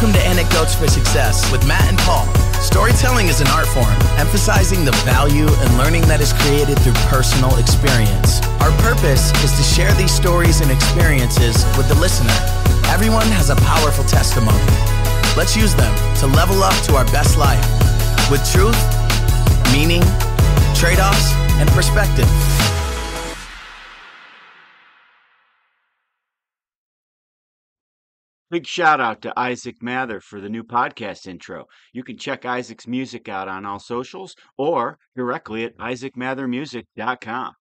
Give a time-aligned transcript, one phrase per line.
[0.00, 2.24] Welcome to Anecdotes for Success with Matt and Paul.
[2.64, 7.52] Storytelling is an art form, emphasizing the value and learning that is created through personal
[7.60, 8.40] experience.
[8.64, 12.32] Our purpose is to share these stories and experiences with the listener.
[12.88, 14.56] Everyone has a powerful testimony.
[15.36, 15.92] Let's use them
[16.24, 17.60] to level up to our best life
[18.32, 18.80] with truth,
[19.68, 20.00] meaning,
[20.72, 22.24] trade offs, and perspective.
[28.50, 31.66] Big shout out to Isaac Mather for the new podcast intro.
[31.92, 37.52] You can check Isaac's music out on all socials or directly at isaacmathermusic.com.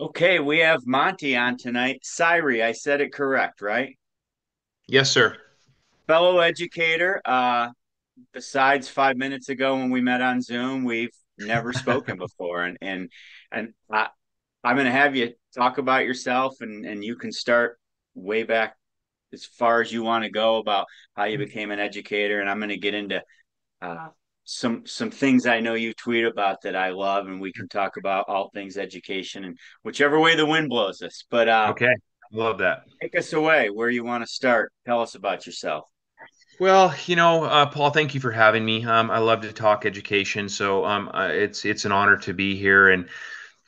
[0.00, 2.00] Okay, we have Monte on tonight.
[2.02, 3.96] Syrie, I said it correct, right?
[4.88, 5.36] Yes, sir.
[6.08, 7.20] Fellow educator.
[7.24, 7.68] Uh,
[8.32, 13.08] besides five minutes ago when we met on Zoom, we've never spoken before, and and
[13.52, 14.08] and I,
[14.64, 17.78] I'm going to have you talk about yourself, and and you can start
[18.14, 18.74] way back
[19.32, 22.58] as far as you want to go about how you became an educator, and I'm
[22.58, 23.22] going to get into
[23.80, 24.08] uh,
[24.44, 27.96] some some things I know you tweet about that I love, and we can talk
[27.96, 31.24] about all things education and whichever way the wind blows us.
[31.30, 31.94] But uh, okay,
[32.32, 32.84] love that.
[33.02, 33.68] Take us away.
[33.68, 34.72] Where you want to start?
[34.86, 35.84] Tell us about yourself.
[36.58, 38.84] Well, you know, uh, Paul, thank you for having me.
[38.84, 42.56] Um, I love to talk education, so um, uh, it's it's an honor to be
[42.56, 42.88] here.
[42.88, 43.08] And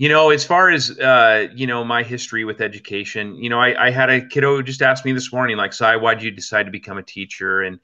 [0.00, 3.88] you know, as far as uh, you know, my history with education, you know, I,
[3.88, 6.64] I had a kiddo just ask me this morning, like, "Sai, why did you decide
[6.64, 7.78] to become a teacher?" And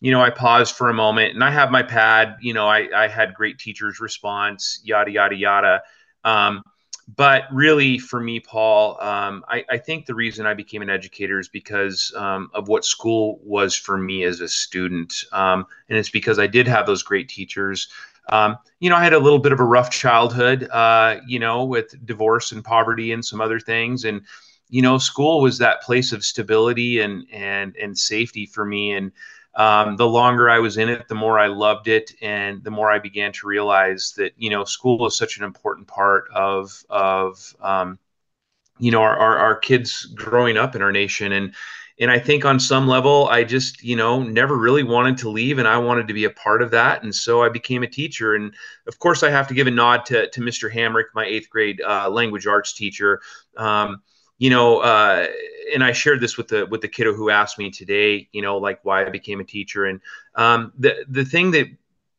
[0.00, 2.36] you know, I paused for a moment, and I have my pad.
[2.40, 5.82] You know, I I had great teachers' response, yada yada yada.
[6.22, 6.62] Um,
[7.16, 11.38] but really, for me, Paul, um, I, I, think the reason I became an educator
[11.38, 16.10] is because um, of what school was for me as a student, um, and it's
[16.10, 17.88] because I did have those great teachers
[18.28, 21.64] um, you know, I had a little bit of a rough childhood, uh, you know,
[21.64, 24.04] with divorce and poverty and some other things.
[24.04, 24.22] And,
[24.68, 28.92] you know, school was that place of stability and and and safety for me.
[28.92, 29.12] And
[29.54, 32.90] um, the longer I was in it, the more I loved it, and the more
[32.90, 37.54] I began to realize that you know, school is such an important part of of
[37.60, 37.98] um,
[38.78, 41.54] you know our, our, our kids growing up in our nation and
[41.98, 45.58] and I think on some level, I just, you know, never really wanted to leave
[45.58, 47.02] and I wanted to be a part of that.
[47.02, 48.34] And so I became a teacher.
[48.34, 48.52] And
[48.86, 50.72] of course, I have to give a nod to, to Mr.
[50.72, 53.20] Hamrick, my eighth grade uh, language arts teacher.
[53.56, 54.02] Um,
[54.38, 55.26] you know, uh,
[55.74, 58.58] and I shared this with the with the kiddo who asked me today, you know,
[58.58, 59.86] like why I became a teacher.
[59.86, 60.00] And
[60.34, 61.68] um, the the thing that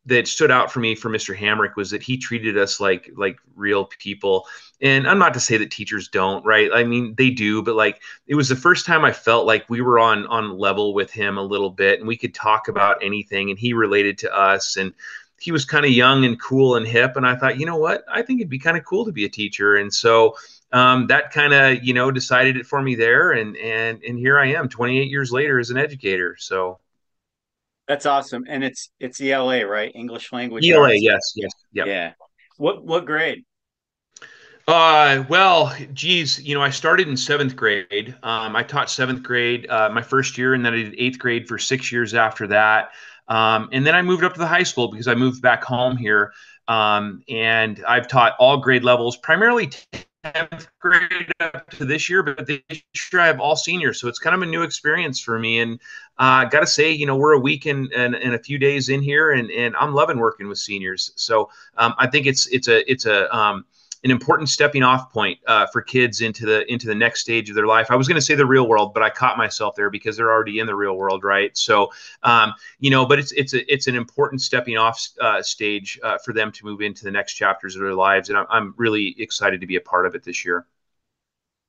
[0.08, 1.38] that stood out for me for Mr.
[1.38, 4.48] Hamrick was that he treated us like like real people.
[4.82, 6.70] And I'm not to say that teachers don't, right?
[6.74, 9.82] I mean, they do, but like it was the first time I felt like we
[9.82, 13.50] were on on level with him a little bit and we could talk about anything
[13.50, 14.94] and he related to us and
[15.40, 18.04] he was kind of young and cool and hip and I thought, you know what?
[18.10, 19.76] I think it'd be kind of cool to be a teacher.
[19.76, 20.36] And so
[20.72, 24.40] um, that kind of, you know, decided it for me there and and and here
[24.40, 26.38] I am 28 years later as an educator.
[26.40, 26.80] So
[27.88, 29.92] that's awesome, and it's it's ELA, right?
[29.96, 30.68] English language.
[30.68, 31.02] ELA, arts.
[31.02, 31.88] yes, yes, yep.
[31.88, 32.14] yeah.
[32.58, 33.44] What what grade?
[34.68, 38.16] Uh, well, geez, you know, I started in seventh grade.
[38.22, 41.48] Um, I taught seventh grade uh, my first year, and then I did eighth grade
[41.48, 42.90] for six years after that.
[43.30, 45.96] Um, and then I moved up to the high school because I moved back home
[45.96, 46.34] here.
[46.68, 49.70] Um, and I've taught all grade levels, primarily
[50.26, 52.62] 10th grade up to this year, but this
[53.12, 54.00] year I have all seniors.
[54.00, 55.60] So it's kind of a new experience for me.
[55.60, 55.80] And
[56.18, 58.58] I uh, got to say, you know, we're a week and, and, and, a few
[58.58, 61.12] days in here and, and I'm loving working with seniors.
[61.16, 63.66] So um, I think it's, it's a, it's a, um,
[64.04, 67.56] an important stepping off point uh, for kids into the into the next stage of
[67.56, 67.90] their life.
[67.90, 70.32] I was going to say the real world, but I caught myself there because they're
[70.32, 71.56] already in the real world, right?
[71.58, 71.92] So,
[72.24, 76.18] um, you know, but it's it's a, it's an important stepping off uh, stage uh,
[76.24, 79.16] for them to move into the next chapters of their lives, and I'm, I'm really
[79.20, 80.66] excited to be a part of it this year.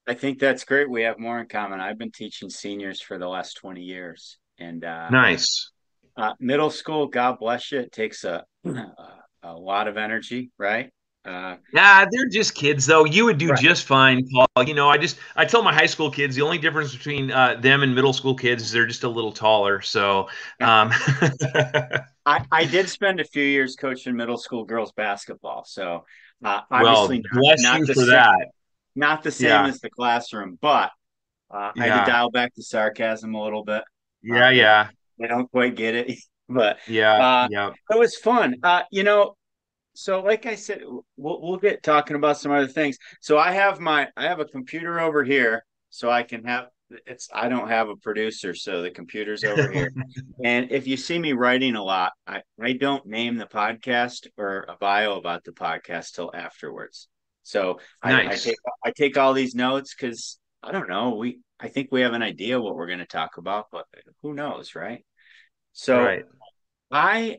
[0.06, 0.88] I think that's great.
[0.88, 1.80] We have more in common.
[1.80, 5.70] I've been teaching seniors for the last 20 years, and uh, nice.
[6.16, 7.80] Uh, middle school, God bless you.
[7.80, 10.90] It takes a a lot of energy, right?
[11.28, 13.04] Uh, yeah, they're just kids, though.
[13.04, 13.58] You would do right.
[13.58, 14.64] just fine, Paul.
[14.64, 17.56] You know, I just I tell my high school kids the only difference between uh,
[17.60, 19.82] them and middle school kids is they're just a little taller.
[19.82, 20.28] So,
[20.60, 20.90] um,
[22.24, 25.64] I I did spend a few years coaching middle school girls basketball.
[25.66, 26.06] So,
[26.42, 28.48] uh, obviously, well, bless not, you not for same, that.
[28.96, 29.66] Not the same yeah.
[29.66, 30.90] as the classroom, but
[31.50, 31.82] uh, yeah.
[31.82, 33.82] I had to dial back the sarcasm a little bit.
[34.22, 34.88] Yeah, yeah.
[35.22, 37.70] I don't quite get it, but yeah, uh, yeah.
[37.90, 38.56] It was fun.
[38.62, 39.36] Uh, you know,
[39.98, 40.82] so like I said,
[41.16, 42.98] we'll we'll get talking about some other things.
[43.20, 46.68] So I have my I have a computer over here, so I can have
[47.04, 49.92] it's I don't have a producer, so the computer's over here.
[50.44, 54.66] and if you see me writing a lot, I, I don't name the podcast or
[54.68, 57.08] a bio about the podcast till afterwards.
[57.42, 58.28] So nice.
[58.28, 61.88] I, I take I take all these notes because I don't know, we I think
[61.90, 63.86] we have an idea what we're going to talk about, but
[64.22, 65.04] who knows, right?
[65.72, 66.24] So right.
[66.88, 67.38] I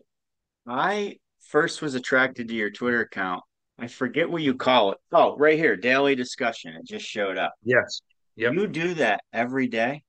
[0.68, 3.44] I first was attracted to your Twitter account.
[3.78, 4.98] I forget what you call it.
[5.12, 6.76] Oh, right here, daily discussion.
[6.76, 7.54] It just showed up.
[7.64, 8.02] Yes.
[8.36, 8.54] Yep.
[8.54, 10.04] You do that every day?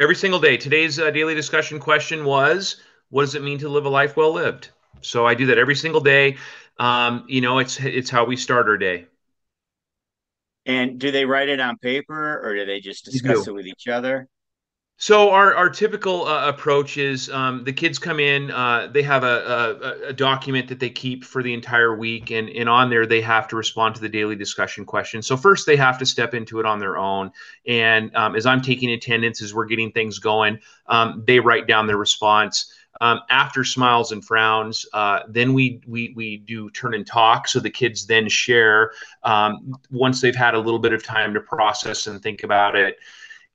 [0.00, 0.56] Every single day.
[0.56, 2.80] Today's uh, daily discussion question was
[3.10, 4.70] what does it mean to live a life well lived?
[5.02, 6.36] So I do that every single day.
[6.78, 9.06] Um, you know, it's it's how we start our day.
[10.66, 13.88] And do they write it on paper or do they just discuss it with each
[13.88, 14.28] other?
[15.00, 19.24] So our, our typical uh, approach is um, the kids come in, uh, they have
[19.24, 23.06] a, a, a, document that they keep for the entire week, and, and on there
[23.06, 25.22] they have to respond to the daily discussion question.
[25.22, 27.32] So first they have to step into it on their own,
[27.66, 31.86] and um, as I'm taking attendance, as we're getting things going, um, they write down
[31.86, 32.70] their response.
[33.00, 37.48] Um, after smiles and frowns, uh, then we we we do turn and talk.
[37.48, 38.92] So the kids then share
[39.22, 42.98] um, once they've had a little bit of time to process and think about it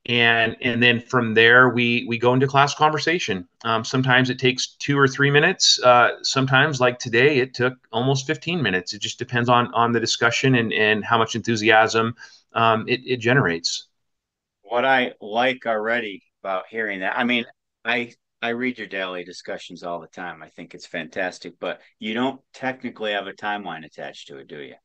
[0.07, 3.47] and and then from there we we go into class conversation.
[3.63, 5.79] Um, sometimes it takes two or three minutes.
[5.81, 8.93] Uh, sometimes like today it took almost 15 minutes.
[8.93, 12.15] It just depends on on the discussion and and how much enthusiasm
[12.53, 13.87] um, it, it generates.
[14.63, 17.45] What i like already about hearing that i mean
[17.85, 18.11] i
[18.41, 20.43] i read your daily discussions all the time.
[20.43, 24.59] I think it's fantastic but you don't technically have a timeline attached to it do
[24.59, 24.75] you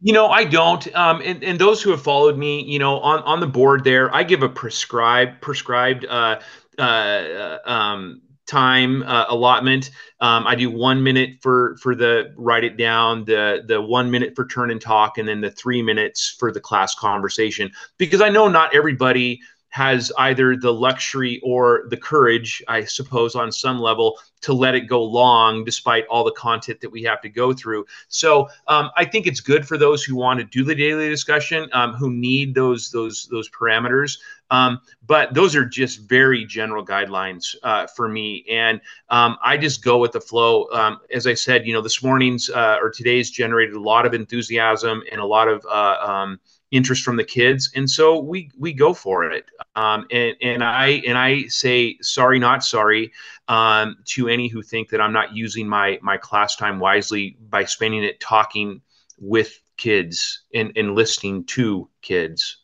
[0.00, 0.94] you know, I don't.
[0.94, 4.14] Um, and, and those who have followed me, you know, on, on the board there,
[4.14, 6.40] I give a prescribed prescribed uh,
[6.78, 9.90] uh, um, time uh, allotment.
[10.20, 14.34] Um, I do one minute for for the write it down, the the one minute
[14.36, 17.70] for turn and talk, and then the three minutes for the class conversation.
[17.98, 19.40] Because I know not everybody
[19.78, 24.88] has either the luxury or the courage, I suppose, on some level, to let it
[24.88, 27.86] go long despite all the content that we have to go through.
[28.08, 31.68] So um, I think it's good for those who want to do the daily discussion,
[31.72, 34.18] um, who need those those those parameters.
[34.50, 38.80] Um, but those are just very general guidelines uh, for me, and
[39.10, 40.66] um, I just go with the flow.
[40.72, 44.12] Um, as I said, you know, this morning's uh, or today's generated a lot of
[44.14, 46.40] enthusiasm and a lot of uh, um,
[46.70, 51.02] interest from the kids and so we we go for it um, and and i
[51.06, 53.12] and i say sorry not sorry
[53.48, 57.64] um, to any who think that i'm not using my my class time wisely by
[57.64, 58.80] spending it talking
[59.18, 62.58] with kids and, and listening to kids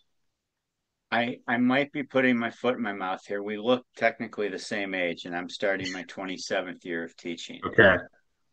[1.10, 3.40] I, I might be putting my foot in my mouth here.
[3.40, 7.60] We look technically the same age, and I'm starting my 27th year of teaching.
[7.64, 7.98] Okay.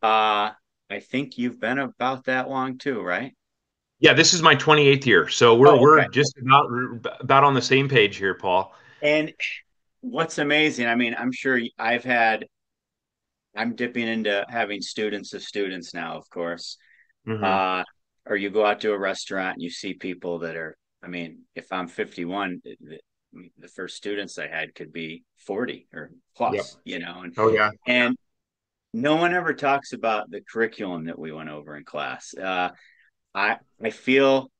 [0.00, 0.50] Uh,
[0.88, 3.34] I think you've been about that long too, right?
[4.02, 5.80] Yeah, this is my 28th year, so we're oh, okay.
[5.80, 6.66] we're just about
[7.20, 8.74] about on the same page here, Paul.
[9.00, 9.32] And
[10.00, 12.46] what's amazing, I mean, I'm sure I've had,
[13.56, 16.78] I'm dipping into having students of students now, of course.
[17.28, 17.44] Mm-hmm.
[17.44, 17.84] Uh,
[18.26, 21.42] or you go out to a restaurant and you see people that are, I mean,
[21.54, 22.98] if I'm 51, the,
[23.56, 26.64] the first students I had could be 40 or plus, yep.
[26.84, 27.20] you know.
[27.22, 28.16] And, oh yeah, and
[28.92, 32.34] no one ever talks about the curriculum that we went over in class.
[32.34, 32.70] Uh,
[33.34, 34.50] I I feel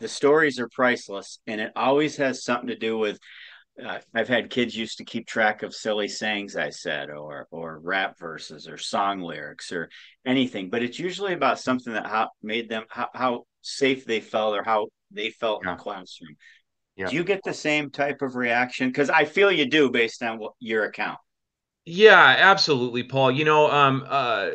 [0.00, 3.18] the stories are priceless, and it always has something to do with.
[3.84, 7.80] Uh, I've had kids used to keep track of silly sayings I said, or or
[7.80, 9.90] rap verses, or song lyrics, or
[10.24, 10.70] anything.
[10.70, 14.62] But it's usually about something that how, made them how, how safe they felt, or
[14.62, 15.72] how they felt yeah.
[15.72, 16.36] in the classroom.
[16.96, 17.06] Yeah.
[17.08, 18.88] Do you get the same type of reaction?
[18.88, 21.18] Because I feel you do, based on what, your account.
[21.84, 23.32] Yeah, absolutely, Paul.
[23.32, 24.50] You know, um, uh,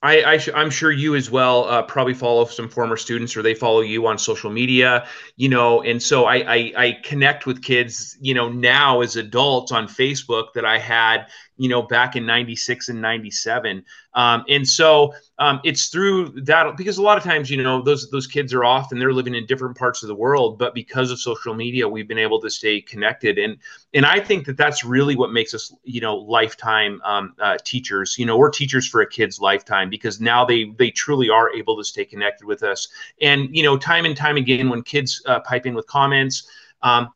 [0.00, 3.54] I, I am sure you as well uh, probably follow some former students or they
[3.54, 8.16] follow you on social media, you know, and so I, I, I connect with kids,
[8.20, 11.26] you know, now as adults on Facebook that I had,
[11.58, 13.84] you know, back in 96 and 97.
[14.14, 18.10] Um, and so um, it's through that because a lot of times, you know, those
[18.10, 21.10] those kids are off and they're living in different parts of the world, but because
[21.10, 23.38] of social media, we've been able to stay connected.
[23.38, 23.58] And
[23.92, 28.16] and I think that that's really what makes us, you know, lifetime um, uh, teachers.
[28.18, 31.76] You know, we're teachers for a kid's lifetime because now they they truly are able
[31.76, 32.88] to stay connected with us.
[33.20, 36.48] And you know, time and time again, when kids uh, pipe in with comments,
[36.82, 37.08] um,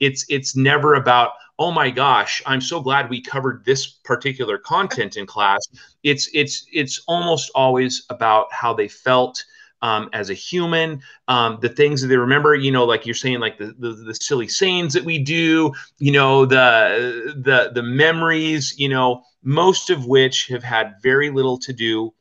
[0.00, 5.16] it's it's never about oh my gosh i'm so glad we covered this particular content
[5.16, 5.66] in class.
[6.02, 9.44] It's it's it's almost always about how they felt
[9.82, 13.40] um, as a human um, the things that they remember you know like you're saying
[13.40, 18.74] like the, the, the silly sayings that we do you know the the the memories
[18.78, 22.12] you know most of which have had very little to do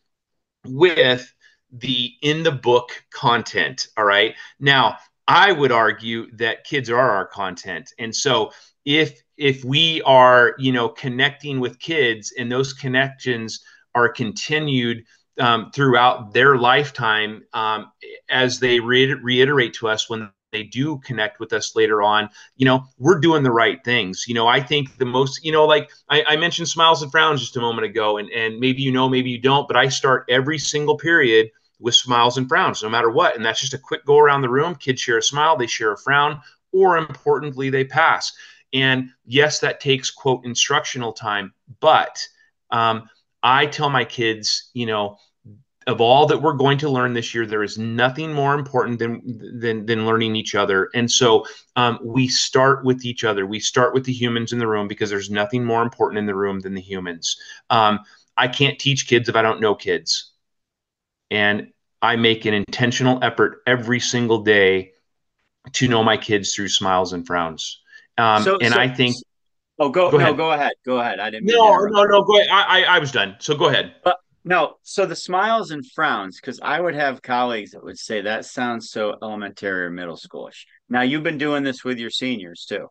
[0.66, 1.34] with
[1.72, 4.36] the in the book content all right?
[4.60, 7.94] Now i would argue that kids are our content.
[7.98, 8.52] And so
[8.86, 13.64] if if we are you know connecting with kids and those connections
[13.94, 15.04] are continued
[15.40, 17.92] um, throughout their lifetime um,
[18.30, 22.66] as they re- reiterate to us when they do connect with us later on, you
[22.66, 24.24] know, we're doing the right things.
[24.28, 27.42] You know, I think the most, you know, like I, I mentioned smiles and frowns
[27.42, 30.26] just a moment ago, and, and maybe you know, maybe you don't, but I start
[30.30, 31.50] every single period
[31.80, 33.36] with smiles and frowns, no matter what.
[33.36, 34.76] And that's just a quick go around the room.
[34.76, 36.40] Kids share a smile, they share a frown,
[36.72, 38.32] or importantly, they pass.
[38.76, 42.22] And yes, that takes quote instructional time, but
[42.72, 43.10] um,
[43.42, 45.18] I tell my kids, you know,
[45.88, 49.22] of all that we're going to learn this year, there is nothing more important than
[49.60, 50.90] than, than learning each other.
[50.94, 51.46] And so
[51.78, 53.46] um, we start with each other.
[53.46, 56.36] We start with the humans in the room because there's nothing more important in the
[56.36, 57.38] room than the humans.
[57.70, 58.00] Um,
[58.36, 60.34] I can't teach kids if I don't know kids,
[61.32, 64.92] and I make an intentional effort every single day
[65.72, 67.80] to know my kids through smiles and frowns.
[68.18, 69.16] Um, so, and so, I think.
[69.78, 70.38] Oh, go, go no, ahead.
[70.38, 70.74] go ahead.
[70.86, 71.20] Go ahead.
[71.20, 71.48] I didn't.
[71.48, 72.24] No, no, no.
[72.24, 72.50] Go ahead.
[72.52, 73.36] I, I, I was done.
[73.40, 73.96] So go ahead.
[74.04, 78.22] But no, so the smiles and frowns, because I would have colleagues that would say
[78.22, 80.66] that sounds so elementary or middle schoolish.
[80.88, 82.88] Now you've been doing this with your seniors too.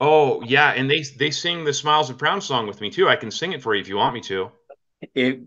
[0.00, 3.08] Oh yeah, and they they sing the smiles and frowns song with me too.
[3.08, 4.50] I can sing it for you if you want me to.
[5.14, 5.40] It,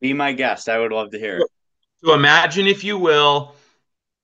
[0.00, 0.68] be my guest.
[0.68, 1.46] I would love to hear it.
[2.04, 3.54] So imagine, if you will,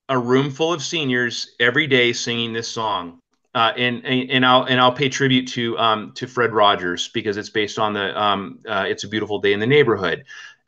[0.09, 3.19] a room full of seniors every day singing this song.
[3.57, 7.49] Uh, and, and I'll and I'll pay tribute to um, to Fred Rogers because it's
[7.49, 10.27] based on the um, uh, "It's a Beautiful Day in the Neighborhood."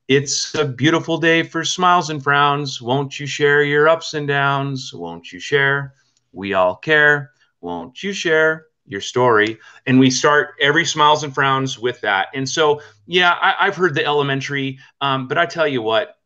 [0.09, 2.81] It's a beautiful day for smiles and frowns.
[2.81, 4.95] Won't you share your ups and downs?
[4.95, 5.93] Won't you share?
[6.33, 7.33] We all care.
[7.61, 9.59] Won't you share your story?
[9.87, 12.29] And we start every smiles and frowns with that.
[12.33, 16.17] And so, yeah, I, have heard the elementary, um, but I tell you what,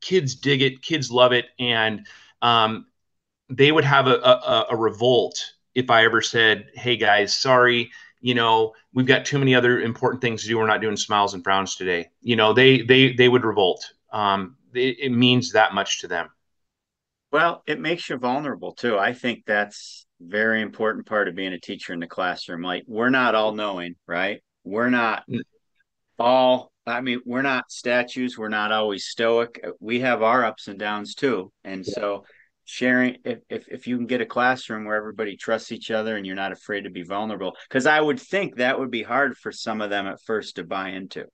[0.00, 2.06] kids dig it, kids love it, and
[2.40, 2.86] um,
[3.48, 8.34] they would have a, a, a revolt if I ever said, "Hey guys, sorry, you
[8.34, 10.58] know, we've got too many other important things to do.
[10.58, 13.92] We're not doing smiles and frowns today." You know, they they they would revolt.
[14.12, 16.28] Um, it, it means that much to them.
[17.30, 18.98] Well, it makes you vulnerable too.
[18.98, 22.62] I think that's very important part of being a teacher in the classroom.
[22.62, 24.42] Like we're not all knowing, right?
[24.64, 25.24] We're not
[26.18, 28.36] all I mean, we're not statues.
[28.36, 29.64] We're not always stoic.
[29.80, 31.52] We have our ups and downs too.
[31.64, 32.24] And so
[32.64, 36.26] sharing if, if if you can get a classroom where everybody trusts each other and
[36.26, 37.56] you're not afraid to be vulnerable.
[37.68, 40.64] Because i would think that would be hard for some of them at first to
[40.64, 41.26] buy into.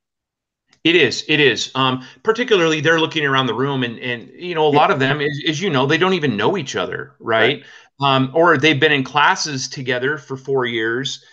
[0.85, 1.70] It is it is.
[1.75, 5.20] Um, particularly they're looking around the room and and you know a lot of them
[5.20, 7.64] as, as you know they don't even know each other right, right.
[8.00, 11.25] Um, or they've been in classes together for four years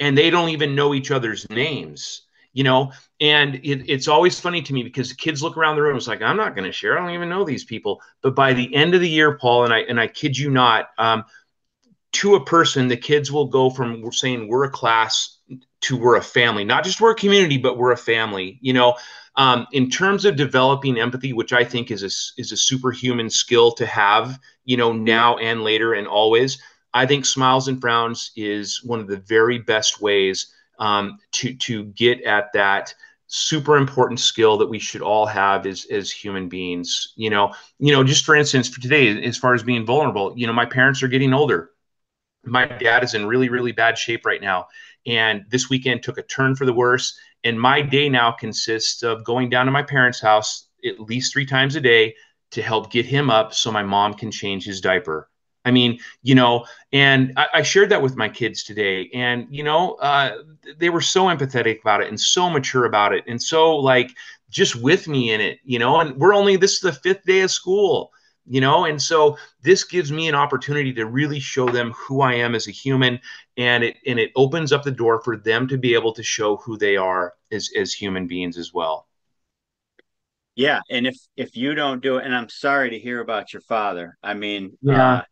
[0.00, 2.22] and they don't even know each other's names
[2.54, 2.92] you know?
[3.20, 6.08] And it, it's always funny to me because the kids look around the room it's
[6.08, 8.00] like i'm not going to share i don't even know these people.
[8.22, 10.88] But by the end of the year paul and i and i kid you not
[10.96, 11.24] um,
[12.12, 15.38] to a person the kids will go from saying we're a class
[15.82, 16.64] to we're a family.
[16.64, 18.94] Not just we're a community but we're a family you know?
[19.36, 23.72] Um, in terms of developing empathy which i think is a is a superhuman skill
[23.72, 28.80] to have you know now and later and always i think smiles and frowns is
[28.84, 32.94] one of the very best ways um, to to get at that
[33.26, 37.12] super important skill that we should all have as as human beings.
[37.16, 40.46] You know you know just for instance for today as far as being vulnerable you
[40.46, 41.70] know my parents are getting older.
[42.44, 44.68] My dad is in really really bad shape right now.
[45.06, 47.18] And this weekend took a turn for the worse.
[47.42, 51.44] And my day now consists of going down to my parents house at least three
[51.44, 52.14] times a day
[52.52, 55.28] to help get him up so my mom can change his diaper
[55.64, 59.62] I mean, you know, and I, I, shared that with my kids today, and you
[59.62, 60.38] know, uh,
[60.78, 64.10] they were so empathetic about it and so mature about it, and so like
[64.50, 66.00] just with me in it, you know.
[66.00, 68.12] And we're only this is the fifth day of school,
[68.46, 72.34] you know, and so this gives me an opportunity to really show them who I
[72.34, 73.18] am as a human,
[73.56, 76.56] and it and it opens up the door for them to be able to show
[76.56, 79.08] who they are as as human beings as well.
[80.56, 83.62] Yeah, and if if you don't do it, and I'm sorry to hear about your
[83.62, 84.18] father.
[84.22, 85.14] I mean, yeah.
[85.14, 85.22] Uh,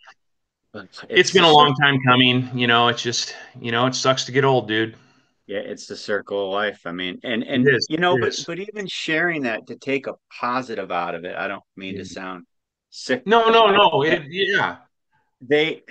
[0.74, 2.50] it's, it's been a long time coming.
[2.58, 4.96] You know, it's just you know, it sucks to get old, dude.
[5.46, 6.82] Yeah, it's the circle of life.
[6.86, 10.90] I mean, and and you know, but but even sharing that to take a positive
[10.90, 11.36] out of it.
[11.36, 12.46] I don't mean to sound
[12.90, 13.26] sick.
[13.26, 14.02] No, no, no.
[14.02, 14.78] It, yeah,
[15.40, 15.82] they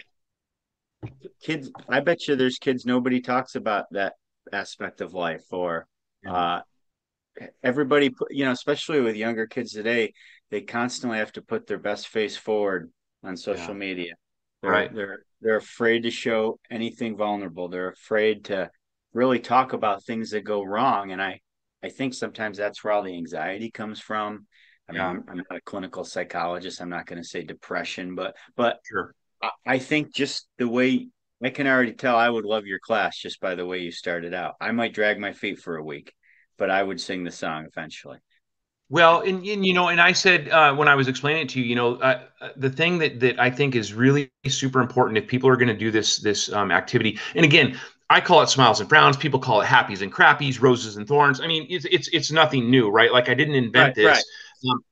[1.43, 1.69] kids.
[1.87, 4.13] I bet you there's kids nobody talks about that
[4.51, 5.87] aspect of life or.
[6.27, 6.61] uh
[7.63, 10.13] everybody you know especially with younger kids today
[10.49, 12.91] they constantly have to put their best face forward
[13.23, 13.73] on social yeah.
[13.73, 14.13] media
[14.61, 14.93] they're, right.
[14.93, 17.67] They're they're afraid to show anything vulnerable.
[17.67, 18.69] They're afraid to
[19.13, 21.11] really talk about things that go wrong.
[21.11, 21.41] And I
[21.83, 24.45] I think sometimes that's where all the anxiety comes from.
[24.87, 25.07] I mean, yeah.
[25.07, 26.81] I'm, I'm, not a clinical psychologist.
[26.81, 29.15] I'm not going to say depression, but but sure.
[29.41, 31.07] I, I think just the way
[31.43, 34.33] I can already tell I would love your class just by the way you started
[34.33, 34.55] out.
[34.61, 36.13] I might drag my feet for a week,
[36.57, 38.19] but I would sing the song eventually.
[38.91, 41.61] Well, and, and, you know, and I said uh, when I was explaining it to
[41.61, 45.17] you, you know, uh, uh the thing that that I think is really super important
[45.17, 47.79] if people are going to do this this um, activity, and again,
[48.09, 49.15] I call it smiles and frowns.
[49.15, 51.39] People call it happies and crappies, roses and thorns.
[51.39, 53.13] I mean, it's it's, it's nothing new, right?
[53.13, 54.25] Like I didn't invent right, this.
[54.65, 54.71] Right.
[54.71, 54.83] Um,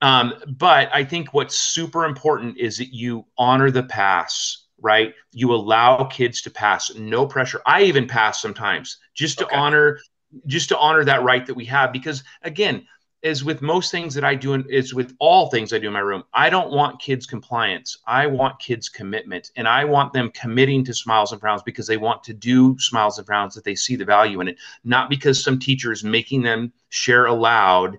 [0.00, 5.12] um, but I think what's super important is that you honor the pass, right?
[5.30, 7.60] You allow kids to pass, no pressure.
[7.66, 9.56] I even pass sometimes just to okay.
[9.56, 9.98] honor,
[10.46, 11.92] just to honor that right that we have.
[11.92, 12.86] Because again,
[13.22, 15.92] is with most things that I do, and is with all things I do in
[15.92, 16.24] my room.
[16.34, 17.98] I don't want kids' compliance.
[18.06, 21.96] I want kids' commitment, and I want them committing to Smiles and Frowns because they
[21.96, 25.42] want to do Smiles and Frowns that they see the value in it, not because
[25.42, 27.98] some teacher is making them share aloud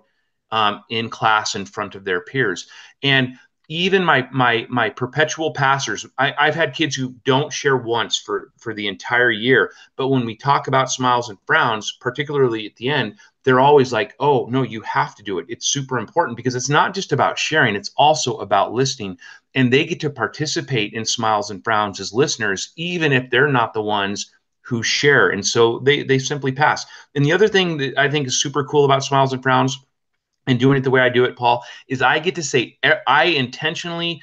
[0.50, 2.68] um, in class in front of their peers.
[3.02, 3.36] And
[3.68, 8.52] even my my my perpetual passers I, i've had kids who don't share once for
[8.58, 9.72] for the entire year.
[9.96, 14.14] But when we talk about smiles and frowns particularly at the end they're always like
[14.20, 15.46] oh no you have to do it.
[15.48, 19.18] It's super important because it's not just about sharing it's also about listening.
[19.54, 23.72] And they get to participate in smiles and frowns as listeners even if they're not
[23.72, 24.30] the ones
[24.62, 25.28] who share.
[25.30, 26.84] And so they they simply pass.
[27.14, 29.78] And the other thing that i think is super cool about smiles and frowns
[30.46, 33.24] and doing it the way I do it, Paul, is I get to say, I
[33.24, 34.22] intentionally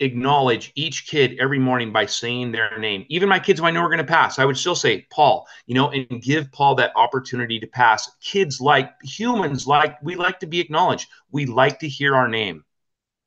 [0.00, 3.04] acknowledge each kid every morning by saying their name.
[3.08, 5.46] Even my kids who I know are going to pass, I would still say Paul,
[5.66, 8.10] you know, and give Paul that opportunity to pass.
[8.22, 11.08] Kids like humans like we like to be acknowledged.
[11.30, 12.64] We like to hear our name.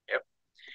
[0.09, 0.21] Yep.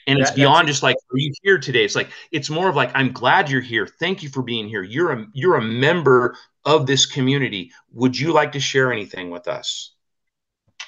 [0.07, 1.85] And it's beyond just like, are you here today?
[1.85, 3.87] It's like it's more of like, I'm glad you're here.
[3.87, 4.83] Thank you for being here.
[4.85, 7.73] You're a you're a member of this community.
[7.93, 9.97] Would you like to share anything with us?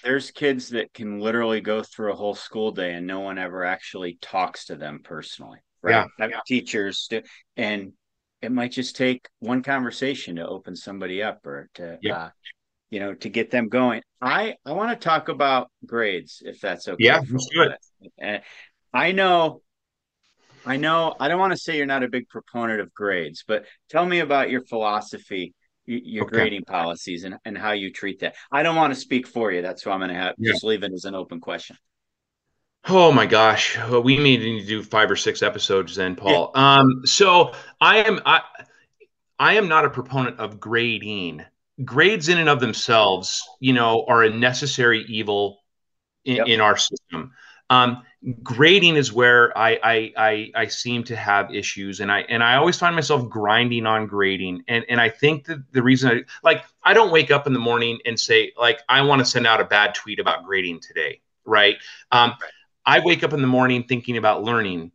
[0.02, 3.64] There's kids that can literally go through a whole school day and no one ever
[3.64, 6.26] actually talks to them personally right yeah.
[6.26, 6.40] yeah.
[6.46, 7.08] teachers
[7.56, 7.92] and
[8.42, 12.16] it might just take one conversation to open somebody up or to yeah.
[12.16, 12.30] uh,
[12.90, 16.88] you know to get them going i i want to talk about grades if that's
[16.88, 17.72] okay yeah do it
[18.18, 18.42] and
[18.92, 19.60] i know
[20.66, 23.64] i know i don't want to say you're not a big proponent of grades but
[23.88, 25.54] tell me about your philosophy
[25.90, 26.36] your okay.
[26.36, 28.36] grading policies and, and how you treat that.
[28.52, 29.62] I don't want to speak for you.
[29.62, 30.52] That's why I'm going to have yeah.
[30.52, 31.76] just leave it as an open question.
[32.88, 36.50] Oh my gosh, well, we need to do five or six episodes then, Paul.
[36.54, 36.78] Yeah.
[36.78, 38.40] Um, so I am I
[39.38, 41.44] I am not a proponent of grading.
[41.84, 45.60] Grades in and of themselves, you know, are a necessary evil
[46.24, 46.46] in, yep.
[46.46, 47.32] in our system.
[47.70, 48.02] Um,
[48.42, 52.56] grading is where I, I, I I seem to have issues, and I and I
[52.56, 56.64] always find myself grinding on grading, and and I think that the reason I like
[56.82, 59.60] I don't wake up in the morning and say like I want to send out
[59.60, 61.76] a bad tweet about grading today, right?
[62.12, 62.34] Um.
[62.86, 64.90] I wake up in the morning thinking about learning,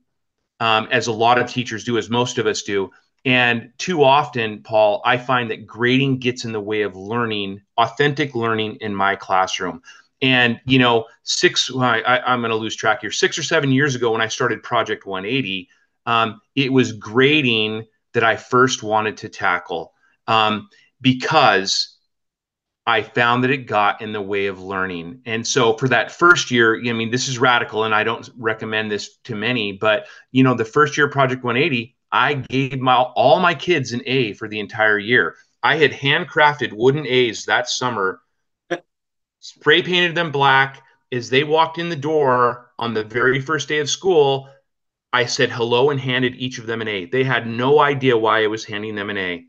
[0.60, 2.92] um, as a lot of teachers do, as most of us do.
[3.24, 8.36] And too often, Paul, I find that grading gets in the way of learning, authentic
[8.36, 9.82] learning in my classroom.
[10.22, 13.12] And you know, six I, am going to lose track here.
[13.12, 15.70] Six or seven years ago, when I started Project 180,
[16.06, 19.94] um, it was grading that I first wanted to tackle
[20.28, 20.70] um,
[21.02, 21.98] because
[22.88, 25.22] I found that it got in the way of learning.
[25.26, 28.92] And so for that first year, I mean, this is radical, and I don't recommend
[28.92, 32.96] this to many, but you know, the first year of Project 180, I gave my
[32.96, 35.36] all my kids an A for the entire year.
[35.64, 38.22] I had handcrafted wooden A's that summer
[39.46, 40.82] spray painted them black.
[41.12, 44.50] As they walked in the door on the very first day of school,
[45.14, 47.06] I said hello and handed each of them an A.
[47.06, 49.46] They had no idea why I was handing them an A.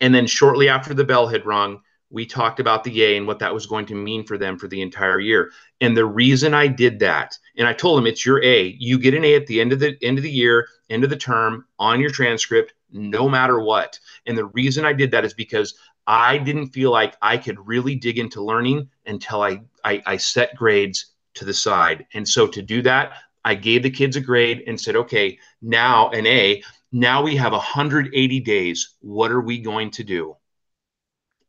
[0.00, 3.38] And then shortly after the bell had rung, we talked about the A and what
[3.38, 5.52] that was going to mean for them for the entire year.
[5.80, 8.76] And the reason I did that, and I told them it's your A.
[8.80, 11.10] You get an A at the end of the end of the year, end of
[11.10, 13.98] the term, on your transcript, no matter what.
[14.26, 15.74] And the reason I did that is because
[16.06, 20.54] I didn't feel like I could really dig into learning until I, I, I set
[20.54, 22.06] grades to the side.
[22.14, 23.12] And so to do that,
[23.44, 27.52] I gave the kids a grade and said, okay, now an A, now we have
[27.52, 28.94] 180 days.
[29.00, 30.36] What are we going to do?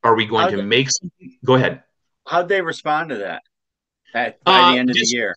[0.04, 0.90] Are we going how'd to make?
[1.46, 1.84] Go ahead.
[2.28, 3.44] How'd they respond to that
[4.14, 5.36] at, by uh, the end of the year?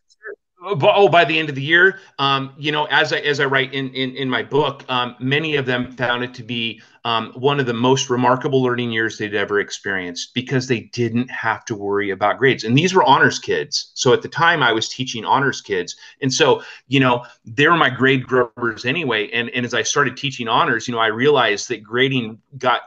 [0.63, 3.73] Oh by the end of the year um, you know as i as i write
[3.73, 7.59] in in, in my book um, many of them found it to be um, one
[7.59, 12.11] of the most remarkable learning years they'd ever experienced because they didn't have to worry
[12.11, 12.65] about grades.
[12.65, 13.93] And these were honors kids.
[13.95, 15.97] So at the time i was teaching honors kids.
[16.21, 19.31] And so you know they were my grade grubbers anyway.
[19.31, 22.83] And and as i started teaching honors you know i realized that grading got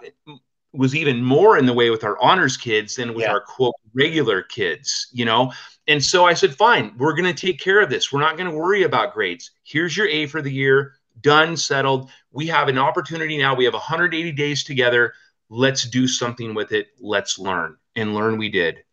[0.74, 3.32] was even more in the way with our honors kids than with yeah.
[3.32, 5.52] our quote regular kids you know
[5.92, 8.12] and so I said, fine, we're going to take care of this.
[8.14, 9.52] We're not going to worry about grades.
[9.64, 12.10] Here's your A for the year, done, settled.
[12.32, 13.56] We have an opportunity now.
[13.56, 15.14] We have 180 days together.
[15.50, 16.88] Let's do something with it.
[17.02, 17.76] Let's learn.
[17.98, 18.84] And learn we did.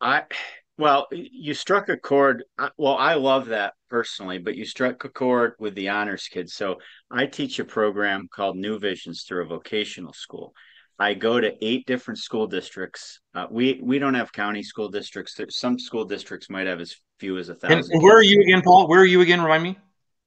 [0.00, 0.24] I
[0.76, 2.42] well, you struck a chord.
[2.76, 6.54] Well, I love that personally, but you struck a chord with the honors kids.
[6.54, 6.76] So
[7.10, 10.52] I teach a program called New Visions through a vocational school.
[10.98, 13.20] I go to eight different school districts.
[13.34, 15.34] Uh, we we don't have county school districts.
[15.34, 17.92] There's, some school districts might have as few as a thousand.
[17.92, 18.88] And where are you again, Paul?
[18.88, 19.40] Where are you again?
[19.40, 19.78] Remind me.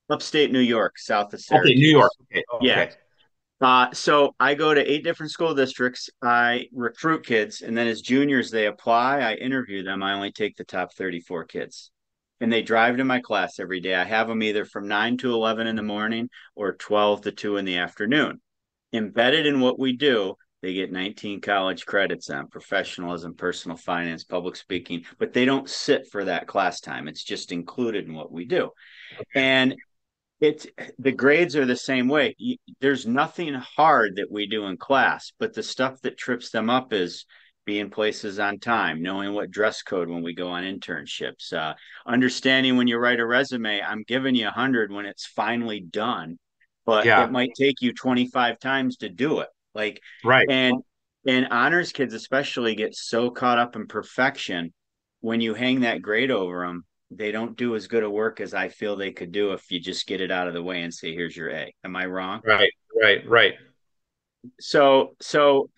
[0.09, 1.71] Upstate New York, south of Syracuse.
[1.71, 2.11] Okay, New York.
[2.31, 2.43] Okay.
[2.51, 2.81] Oh, yeah.
[2.81, 2.93] Okay.
[3.61, 6.09] Uh, so I go to eight different school districts.
[6.21, 9.19] I recruit kids, and then as juniors, they apply.
[9.19, 10.01] I interview them.
[10.01, 11.91] I only take the top 34 kids,
[12.41, 13.95] and they drive to my class every day.
[13.95, 17.57] I have them either from 9 to 11 in the morning or 12 to 2
[17.57, 18.41] in the afternoon.
[18.93, 24.55] Embedded in what we do, they get 19 college credits on professionalism, personal finance, public
[24.55, 27.07] speaking, but they don't sit for that class time.
[27.07, 28.71] It's just included in what we do.
[29.33, 29.75] And
[30.41, 32.35] it's the grades are the same way.
[32.79, 36.93] There's nothing hard that we do in class, but the stuff that trips them up
[36.93, 37.25] is
[37.69, 41.75] being places on time, knowing what dress code when we go on internships, uh,
[42.07, 46.39] understanding when you write a resume, I'm giving you a hundred when it's finally done,
[46.83, 47.23] but yeah.
[47.23, 49.49] it might take you 25 times to do it.
[49.75, 50.47] Like, right.
[50.49, 50.77] And,
[51.27, 54.73] and honors kids especially get so caught up in perfection
[55.21, 58.55] when you hang that grade over them they don't do as good a work as
[58.55, 60.93] I feel they could do if you just get it out of the way and
[60.93, 61.71] say, here's your A.
[61.83, 62.41] Am I wrong?
[62.43, 63.53] Right, right, right.
[64.59, 65.69] So, so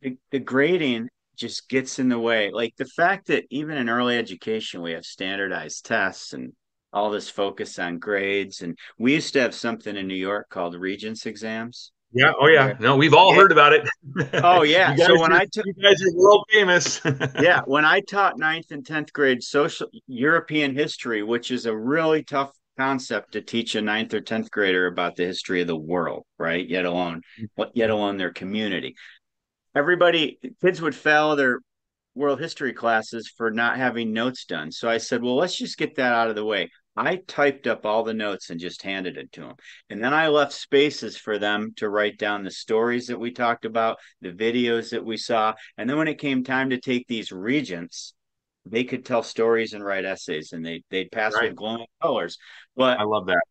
[0.00, 2.50] the, the grading just gets in the way.
[2.50, 6.52] Like the fact that even in early education, we have standardized tests and
[6.92, 8.62] all this focus on grades.
[8.62, 11.92] And we used to have something in New York called Regents exams.
[12.12, 12.32] Yeah.
[12.40, 12.74] Oh, yeah.
[12.80, 13.40] No, we've all yeah.
[13.40, 13.86] heard about it.
[14.42, 14.94] Oh, yeah.
[15.06, 17.00] so when are, I took, you guys are world famous.
[17.40, 22.22] yeah, when I taught ninth and tenth grade social European history, which is a really
[22.22, 26.24] tough concept to teach a ninth or tenth grader about the history of the world,
[26.38, 26.66] right?
[26.66, 27.70] Yet alone, mm-hmm.
[27.74, 28.94] yet alone their community.
[29.76, 31.60] Everybody, kids would fail their
[32.14, 34.72] world history classes for not having notes done.
[34.72, 36.70] So I said, well, let's just get that out of the way.
[36.96, 39.54] I typed up all the notes and just handed it to them.
[39.90, 43.66] And then I left spaces for them to write down the stories that we talked
[43.66, 45.52] about, the videos that we saw.
[45.76, 48.14] And then when it came time to take these regents,
[48.64, 51.50] they could tell stories and write essays and they they'd pass right.
[51.50, 52.38] with glowing colors.
[52.74, 53.42] But I love that.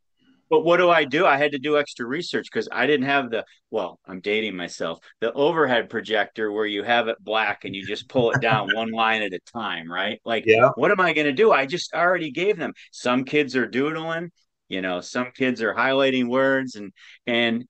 [0.50, 1.26] But what do I do?
[1.26, 5.00] I had to do extra research because I didn't have the, well, I'm dating myself,
[5.20, 8.92] the overhead projector where you have it black and you just pull it down one
[8.94, 10.22] line at a time, right?
[10.26, 10.70] Like, yeah.
[10.76, 11.52] what am I going to do?
[11.52, 12.74] I just already gave them.
[12.92, 14.32] Some kids are doodling,
[14.70, 16.92] you know, some kids are highlighting words and,
[17.26, 17.66] and,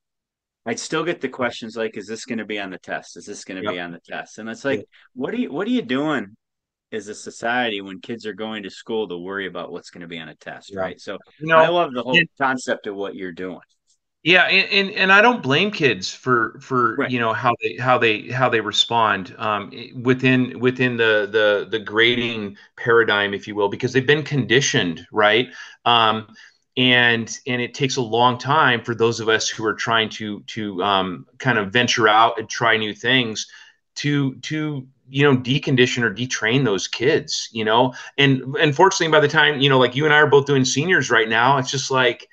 [0.68, 3.18] I'd still get the questions like, "Is this going to be on the test?
[3.18, 3.74] Is this going to yep.
[3.74, 4.84] be on the test?" And it's like,
[5.14, 6.36] "What are you What are you doing
[6.96, 10.08] as a society when kids are going to school to worry about what's going to
[10.08, 10.80] be on a test, yeah.
[10.80, 11.00] right?
[11.00, 13.60] So you know, I love the whole it, concept of what you're doing.
[14.24, 17.12] Yeah, and, and, and I don't blame kids for for right.
[17.12, 21.78] you know how they how they how they respond um, within within the the the
[21.78, 25.50] grading paradigm, if you will, because they've been conditioned, right?
[25.86, 26.34] Um,
[26.76, 30.42] and and it takes a long time for those of us who are trying to
[30.48, 33.48] to um, kind of venture out and try new things
[33.98, 37.94] to to you know decondition or detrain those kids you know?
[38.18, 41.10] And unfortunately by the time you know like you and i are both doing seniors
[41.10, 42.28] right now it's just like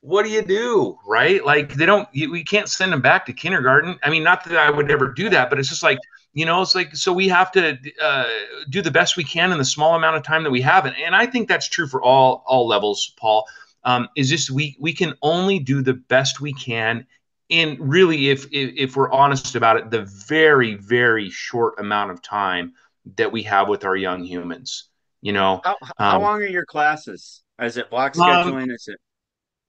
[0.00, 1.44] what do you do right?
[1.44, 3.98] Like they don't we can't send them back to kindergarten.
[4.02, 5.98] I mean not that i would ever do that but it's just like
[6.34, 8.26] you know it's like so we have to uh,
[8.70, 10.86] do the best we can in the small amount of time that we have.
[10.86, 13.46] And, and i think that's true for all all levels paul.
[13.84, 17.06] Um, is just we we can only do the best we can
[17.48, 22.22] in really if, if, if we're honest about it the very very short amount of
[22.22, 22.72] time
[23.16, 24.90] that we have with our young humans
[25.22, 28.88] you know how, how um, long are your classes is it block scheduling um, is
[28.88, 28.98] it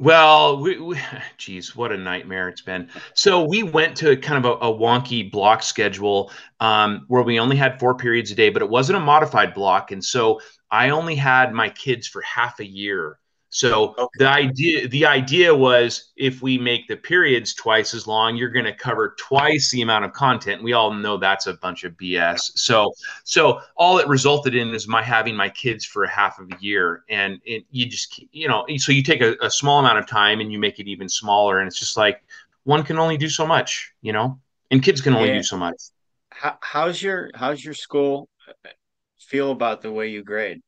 [0.01, 0.97] well, we, we,
[1.37, 2.89] geez, what a nightmare it's been.
[3.13, 7.57] So we went to kind of a, a wonky block schedule um, where we only
[7.57, 10.39] had four periods a day, but it wasn't a modified block, and so
[10.71, 13.19] I only had my kids for half a year.
[13.49, 14.07] So okay.
[14.19, 18.65] the idea the idea was if we make the periods twice as long, you're going
[18.65, 20.61] to cover twice the amount of content.
[20.61, 22.51] We all know that's a bunch of BS.
[22.55, 26.51] So so all it resulted in is my having my kids for a half of
[26.51, 29.97] a year, and it, you just you know so you take a, a small amount
[29.97, 32.21] of time and you make it even smaller, and it's just like
[32.65, 35.35] one can only do so much, you know, and kids can only yeah.
[35.37, 35.75] do so much.
[36.29, 38.29] How, how's your how's your school
[39.19, 40.61] feel about the way you grade?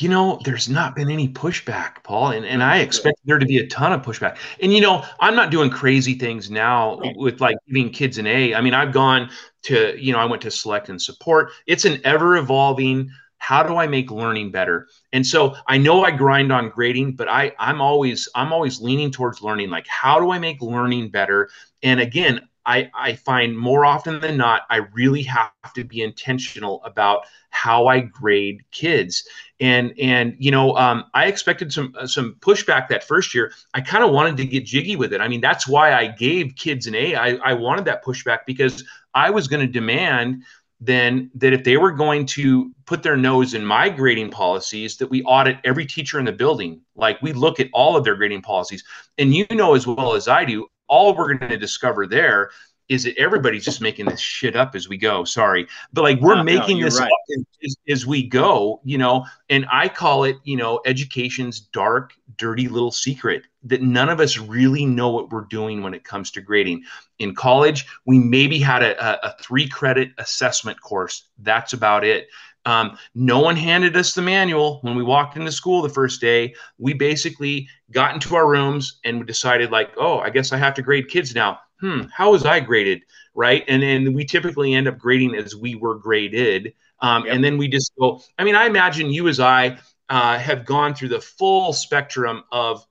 [0.00, 2.86] You know, there's not been any pushback, Paul, and, and I mm-hmm.
[2.86, 4.38] expect there to be a ton of pushback.
[4.62, 8.54] And you know, I'm not doing crazy things now with like giving kids an A.
[8.54, 9.30] I mean, I've gone
[9.64, 11.50] to, you know, I went to select and support.
[11.66, 13.10] It's an ever evolving.
[13.38, 14.88] How do I make learning better?
[15.12, 19.10] And so I know I grind on grading, but I I'm always I'm always leaning
[19.10, 19.70] towards learning.
[19.70, 21.50] Like, how do I make learning better?
[21.82, 26.84] And again, I, I find more often than not, I really have to be intentional
[26.84, 29.26] about how I grade kids.
[29.58, 33.52] And and you know, um, I expected some uh, some pushback that first year.
[33.72, 35.22] I kind of wanted to get jiggy with it.
[35.22, 37.14] I mean, that's why I gave kids an A.
[37.16, 40.44] I, I wanted that pushback because I was going to demand
[40.80, 45.10] then that if they were going to put their nose in my grading policies that
[45.10, 48.42] we audit every teacher in the building like we look at all of their grading
[48.42, 48.84] policies
[49.18, 52.50] and you know as well as i do all we're going to discover there
[52.88, 55.22] is that everybody's just making this shit up as we go.
[55.24, 57.06] Sorry, but like we're no, making no, this right.
[57.06, 59.26] up as, as, we go, you know.
[59.50, 64.38] And I call it, you know, education's dark, dirty little secret that none of us
[64.38, 66.82] really know what we're doing when it comes to grading.
[67.18, 71.28] In college, we maybe had a, a, a three credit assessment course.
[71.38, 72.28] That's about it.
[72.68, 76.54] Um, no one handed us the manual when we walked into school the first day.
[76.76, 80.74] We basically got into our rooms and we decided, like, oh, I guess I have
[80.74, 81.60] to grade kids now.
[81.80, 83.00] Hmm, how was I graded?
[83.34, 83.64] Right.
[83.68, 86.74] And then we typically end up grading as we were graded.
[87.00, 87.36] Um, yep.
[87.36, 89.78] And then we just go, I mean, I imagine you as I
[90.10, 92.84] uh, have gone through the full spectrum of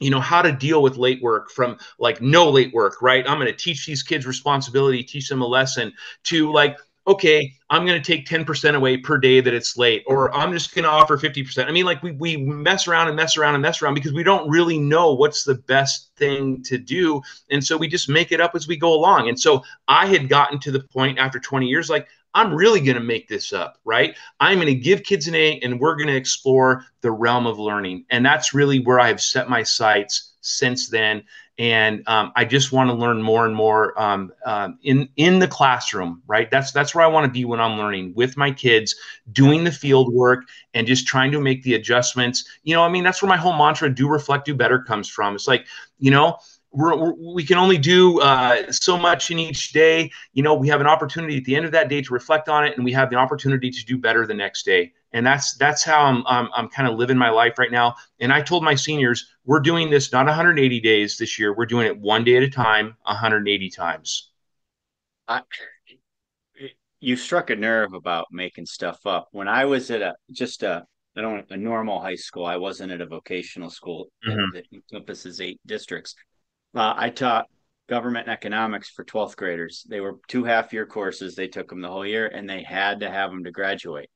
[0.00, 3.38] you know how to deal with late work from like no late work right i'm
[3.38, 5.92] going to teach these kids responsibility teach them a lesson
[6.24, 10.32] to like okay, I'm going to take 10% away per day that it's late, or
[10.34, 11.66] I'm just going to offer 50%.
[11.66, 14.22] I mean, like we, we mess around and mess around and mess around because we
[14.22, 17.20] don't really know what's the best thing to do.
[17.50, 19.28] And so we just make it up as we go along.
[19.28, 22.96] And so I had gotten to the point after 20 years, like, I'm really going
[22.96, 24.16] to make this up, right?
[24.40, 27.58] I'm going to give kids an A and we're going to explore the realm of
[27.58, 28.06] learning.
[28.10, 31.24] And that's really where I have set my sights since then
[31.62, 35.46] and um, I just want to learn more and more um, um, in in the
[35.46, 36.20] classroom.
[36.26, 38.96] Right, that's that's where I want to be when I'm learning with my kids,
[39.30, 40.42] doing the field work,
[40.74, 42.44] and just trying to make the adjustments.
[42.64, 45.36] You know, I mean, that's where my whole mantra "do reflect, do better" comes from.
[45.36, 45.64] It's like,
[46.00, 46.36] you know,
[46.72, 50.10] we're, we're, we can only do uh, so much in each day.
[50.32, 52.64] You know, we have an opportunity at the end of that day to reflect on
[52.64, 55.84] it, and we have the opportunity to do better the next day and that's that's
[55.84, 57.94] how I'm I'm, I'm kind of living my life right now.
[58.20, 61.54] And I told my seniors, we're doing this not 180 days this year.
[61.54, 64.30] We're doing it one day at a time, 180 times.
[65.28, 65.42] I,
[67.00, 69.28] you struck a nerve about making stuff up.
[69.32, 70.84] When I was at a just a
[71.16, 74.54] I don't a normal high school, I wasn't at a vocational school mm-hmm.
[74.54, 76.14] that encompasses eight districts.
[76.74, 77.46] Uh, I taught
[77.88, 79.84] government and economics for 12th graders.
[79.88, 81.34] They were two half year courses.
[81.34, 84.08] They took them the whole year and they had to have them to graduate.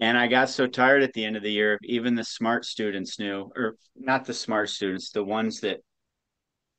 [0.00, 3.18] And I got so tired at the end of the year, even the smart students
[3.18, 5.80] knew, or not the smart students, the ones that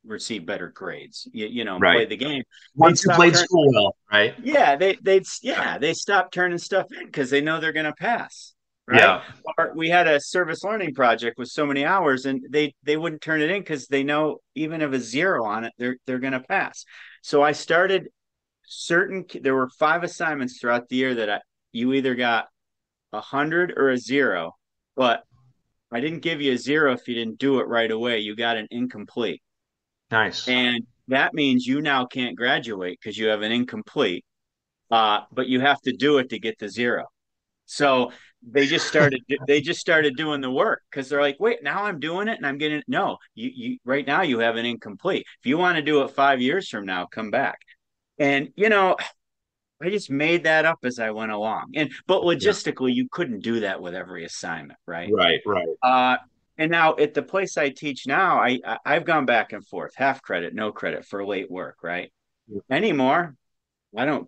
[0.05, 1.95] receive better grades, you, you know, right.
[1.97, 2.43] play the game.
[2.75, 4.33] Once you played turning, school well, right?
[4.41, 8.53] Yeah, they they'd yeah, they stop turning stuff in because they know they're gonna pass.
[8.89, 9.01] Right?
[9.01, 9.21] Yeah.
[9.57, 13.21] Or we had a service learning project with so many hours and they they wouldn't
[13.21, 16.41] turn it in because they know even if a zero on it, they're they're gonna
[16.41, 16.85] pass.
[17.21, 18.07] So I started
[18.65, 21.39] certain there were five assignments throughout the year that I
[21.71, 22.47] you either got
[23.13, 24.55] a hundred or a zero,
[24.95, 25.21] but
[25.91, 28.19] I didn't give you a zero if you didn't do it right away.
[28.19, 29.43] You got an incomplete.
[30.09, 30.47] Nice.
[30.47, 34.25] And that means you now can't graduate because you have an incomplete.
[34.89, 37.05] Uh, but you have to do it to get the zero.
[37.69, 41.83] So they just started they just started doing the work because they're like, wait, now
[41.83, 45.25] I'm doing it and I'm getting no, you you right now you have an incomplete.
[45.39, 47.59] If you want to do it five years from now, come back.
[48.17, 48.95] And you know,
[49.81, 51.73] I just made that up as I went along.
[51.75, 52.95] And but logistically, yeah.
[52.95, 55.09] you couldn't do that with every assignment, right?
[55.13, 55.67] Right, right.
[55.81, 56.17] Uh,
[56.57, 60.21] and now at the place I teach now, I I've gone back and forth, half
[60.21, 62.11] credit, no credit for late work, right?
[62.47, 62.61] Yeah.
[62.69, 63.35] Anymore,
[63.95, 64.27] I don't.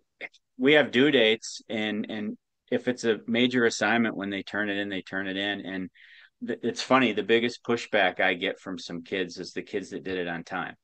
[0.57, 2.37] We have due dates, and and
[2.71, 5.89] if it's a major assignment, when they turn it in, they turn it in, and
[6.47, 7.11] th- it's funny.
[7.11, 10.43] The biggest pushback I get from some kids is the kids that did it on
[10.43, 10.75] time.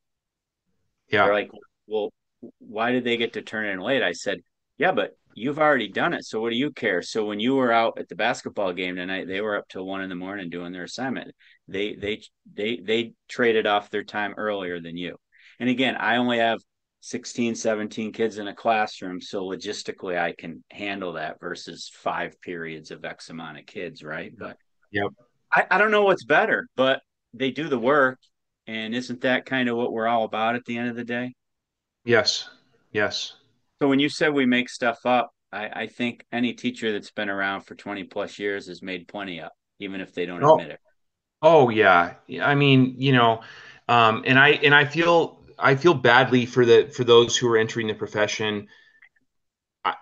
[1.09, 1.49] Yeah, they're like,
[1.87, 2.11] well,
[2.59, 4.03] why did they get to turn it in late?
[4.03, 4.39] I said,
[4.77, 6.25] yeah, but you've already done it.
[6.25, 7.01] So what do you care?
[7.01, 10.01] So when you were out at the basketball game tonight, they were up till one
[10.01, 11.33] in the morning doing their assignment.
[11.67, 12.21] They they
[12.53, 15.15] they they traded off their time earlier than you.
[15.59, 16.59] And again, I only have
[17.01, 19.21] 16, 17 kids in a classroom.
[19.21, 24.33] So logistically I can handle that versus five periods of X amount of kids, right?
[24.37, 24.57] But
[24.91, 25.09] yep.
[25.51, 27.01] I, I don't know what's better, but
[27.33, 28.19] they do the work.
[28.65, 31.33] And isn't that kind of what we're all about at the end of the day?
[32.03, 32.49] Yes.
[32.91, 33.33] Yes.
[33.81, 37.29] So when you said we make stuff up, I, I think any teacher that's been
[37.29, 40.55] around for 20 plus years has made plenty up, even if they don't oh.
[40.55, 40.79] admit it.
[41.41, 42.15] Oh yeah.
[42.41, 43.41] I mean, you know,
[43.87, 47.57] um, and I and I feel I feel badly for the for those who are
[47.57, 48.67] entering the profession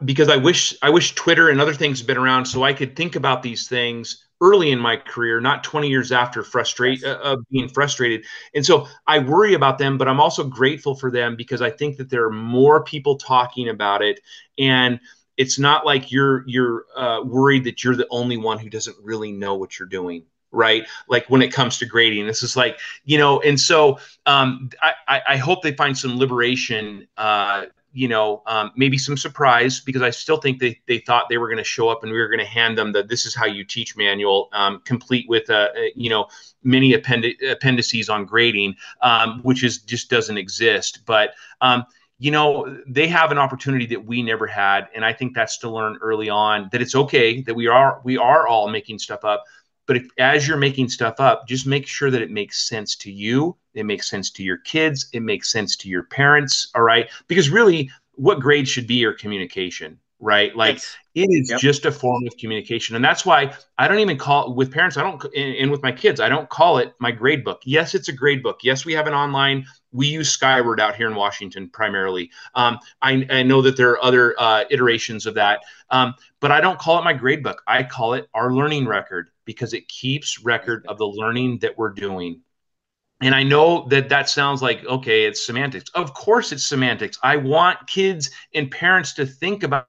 [0.04, 2.96] because I wish I wish Twitter and other things had been around so I could
[2.96, 7.40] think about these things early in my career, not 20 years after frustrate uh, of
[7.50, 8.26] being frustrated.
[8.54, 11.98] And so I worry about them, but I'm also grateful for them because I think
[11.98, 14.20] that there are more people talking about it,
[14.58, 15.00] and
[15.38, 19.32] it's not like you're you're uh, worried that you're the only one who doesn't really
[19.32, 23.18] know what you're doing right like when it comes to grading this is like you
[23.18, 24.70] know and so um,
[25.08, 27.66] I, I hope they find some liberation uh,
[27.96, 31.48] you know, um, maybe some surprise because I still think they, they thought they were
[31.48, 33.46] going to show up and we were going to hand them the this is how
[33.46, 36.28] you teach manual, um, complete with a, a, you know
[36.62, 41.06] many appendi- appendices on grading, um, which is just doesn't exist.
[41.06, 41.86] But um,
[42.20, 45.70] you know they have an opportunity that we never had, and I think that's to
[45.70, 49.46] learn early on that it's okay that we are we are all making stuff up.
[49.88, 53.12] But if, as you're making stuff up, just make sure that it makes sense to
[53.12, 55.08] you it makes sense to your kids.
[55.14, 56.70] It makes sense to your parents.
[56.74, 57.10] All right.
[57.28, 60.56] Because really, what grade should be your communication, right?
[60.56, 60.98] Like yes.
[61.14, 61.60] it is yep.
[61.60, 62.96] just a form of communication.
[62.96, 66.20] And that's why I don't even call with parents, I don't, and, with my kids,
[66.20, 67.62] I don't call it my grade book.
[67.64, 68.62] Yes, it's a grade book.
[68.64, 72.32] Yes, we have an online, we use Skyward out here in Washington primarily.
[72.56, 75.62] Um, I, I, know that there are other uh, iterations of that,
[75.92, 77.62] um, but I don't call it my grade book.
[77.68, 81.92] I call it our learning record because it keeps record of the learning that we're
[81.94, 82.42] doing
[83.22, 85.90] and I know that that sounds like, okay, it's semantics.
[85.96, 87.18] Of course, it's semantics.
[87.24, 89.88] I want kids and parents to think about,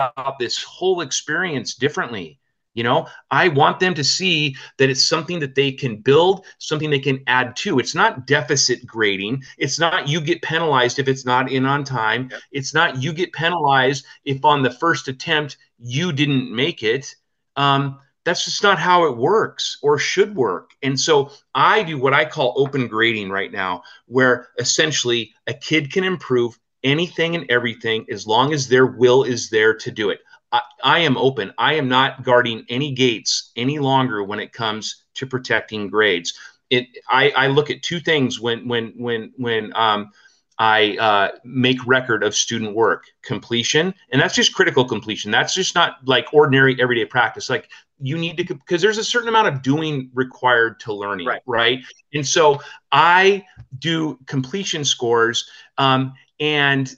[0.00, 2.38] about this whole experience differently.
[2.74, 6.88] You know, I want them to see that it's something that they can build, something
[6.88, 7.80] they can add to.
[7.80, 9.42] It's not deficit grading.
[9.58, 12.28] It's not you get penalized if it's not in on time.
[12.30, 12.40] Yep.
[12.52, 17.12] It's not you get penalized if on the first attempt you didn't make it.
[17.56, 20.70] Um, that's just not how it works or should work.
[20.82, 25.92] And so I do what I call open grading right now, where essentially a kid
[25.92, 30.20] can improve anything and everything as long as their will is there to do it.
[30.52, 31.52] I, I am open.
[31.58, 36.38] I am not guarding any gates any longer when it comes to protecting grades.
[36.70, 40.10] It, I, I look at two things when when when when um,
[40.58, 45.30] I uh, make record of student work completion, and that's just critical completion.
[45.30, 47.50] That's just not like ordinary everyday practice.
[47.50, 47.68] Like
[48.00, 51.80] you need to because there's a certain amount of doing required to learning right, right?
[52.14, 52.60] and so
[52.92, 53.44] i
[53.78, 56.92] do completion scores um, and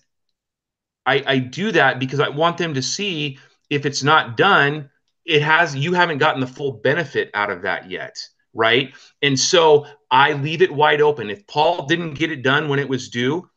[1.05, 4.89] I, I do that because i want them to see if it's not done
[5.27, 8.17] it has you haven't gotten the full benefit out of that yet
[8.55, 8.93] right?
[9.23, 11.31] And so i leave it wide open.
[11.31, 13.49] If paul didn't get it done when it was due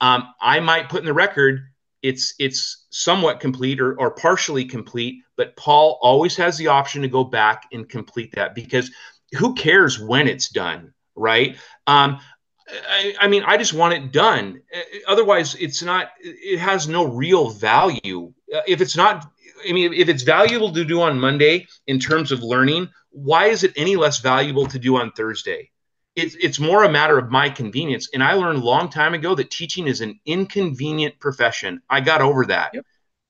[0.00, 1.60] um, i might put in the record
[2.02, 7.08] it's it's somewhat complete or, or partially complete but paul always has the option to
[7.08, 8.90] go back and complete that because
[9.38, 11.56] who cares when it's done right?
[11.86, 12.20] Um,
[12.68, 14.62] I, I, mean i just want it done
[15.06, 19.30] otherwise it's not it has no real value uh, if it's not
[19.68, 23.64] i mean if it's valuable to do on monday in terms of learning why is
[23.64, 25.70] it any less valuable to do on thursday
[26.16, 28.08] it's it's more a matter of my convenience.
[28.14, 31.82] And I learned a long time ago that teaching is an inconvenient profession.
[31.90, 32.70] I got over that.
[32.74, 32.86] Yep.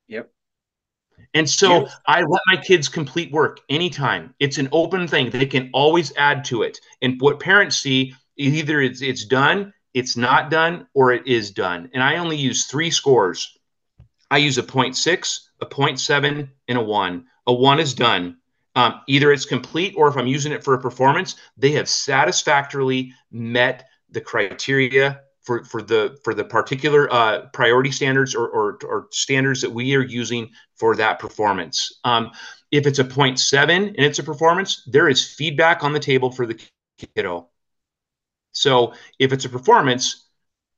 [0.09, 0.31] Yep.
[1.33, 1.91] And so yep.
[2.07, 4.35] I let my kids complete work anytime.
[4.39, 5.31] It's an open thing.
[5.31, 6.79] They can always add to it.
[7.01, 11.91] And what parents see either it's it's done, it's not done, or it is done.
[11.95, 13.59] And I only use three scores.
[14.31, 17.27] I use a 0.6, a 0.7, and a 1.
[17.47, 18.39] A 1 is done.
[18.75, 23.13] Um, either it's complete or if I'm using it for a performance, they have satisfactorily
[23.31, 29.09] met the criteria for, for the for the particular uh, priority standards or, or, or,
[29.13, 32.01] standards that we are using for that performance.
[32.03, 32.33] Um,
[32.71, 36.47] if it's a 0.7 and it's a performance, there is feedback on the table for
[36.47, 36.59] the
[37.15, 37.49] kiddo.
[38.55, 40.29] So if it's a performance,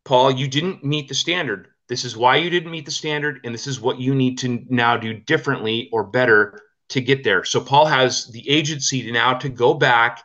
[0.05, 1.69] Paul, you didn't meet the standard.
[1.89, 4.65] This is why you didn't meet the standard, and this is what you need to
[4.69, 7.45] now do differently or better to get there.
[7.45, 10.23] So Paul has the agency to now to go back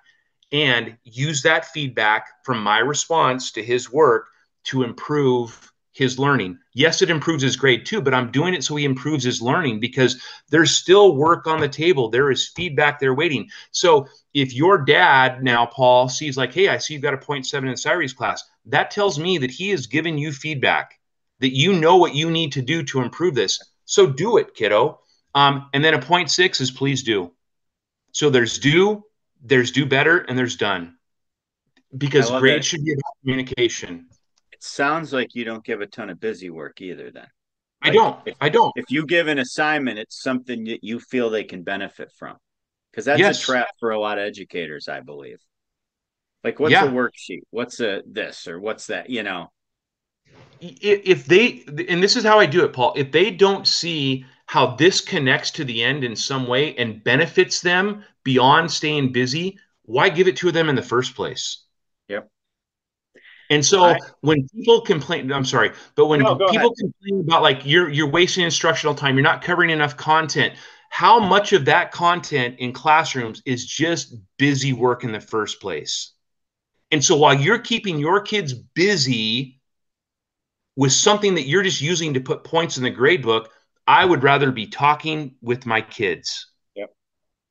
[0.52, 4.28] and use that feedback from my response to his work
[4.66, 6.58] to improve his learning.
[6.74, 9.80] Yes, it improves his grade too, but I'm doing it so he improves his learning
[9.80, 12.10] because there's still work on the table.
[12.10, 13.50] There is feedback there waiting.
[13.72, 17.70] So if your dad now, Paul, sees like, hey, I see you've got a 0.7
[17.70, 21.00] in Syrie's class, that tells me that he is giving you feedback,
[21.40, 23.60] that you know what you need to do to improve this.
[23.86, 25.02] So do it, kiddo.
[25.36, 27.32] Um, and then a point six is please do.
[28.14, 29.04] So there's do,
[29.42, 30.96] there's do better, and there's done.
[31.98, 34.08] Because grade should be about communication.
[34.62, 37.26] It sounds like you don't give a ton of busy work either, then.
[37.84, 38.20] Like I don't.
[38.28, 38.72] If, I don't.
[38.76, 42.38] If you give an assignment, it's something that you feel they can benefit from.
[42.92, 43.42] Because that's yes.
[43.42, 45.40] a trap for a lot of educators, I believe.
[46.44, 46.86] Like, what's yeah.
[46.86, 47.42] a worksheet?
[47.50, 49.10] What's a this or what's that?
[49.10, 49.52] You know,
[50.60, 52.94] if they and this is how I do it, Paul.
[52.96, 57.62] If they don't see how this connects to the end in some way and benefits
[57.62, 61.64] them beyond staying busy, why give it to them in the first place?
[63.52, 66.72] And so I, when people complain, I'm sorry, but when no, people ahead.
[66.80, 70.54] complain about like you're you're wasting instructional time, you're not covering enough content,
[70.90, 76.14] how much of that content in classrooms is just busy work in the first place?
[76.92, 79.60] And so while you're keeping your kids busy
[80.78, 83.52] with something that you're just using to put points in the grade book,
[83.86, 86.48] I would rather be talking with my kids.
[86.76, 86.94] Yep.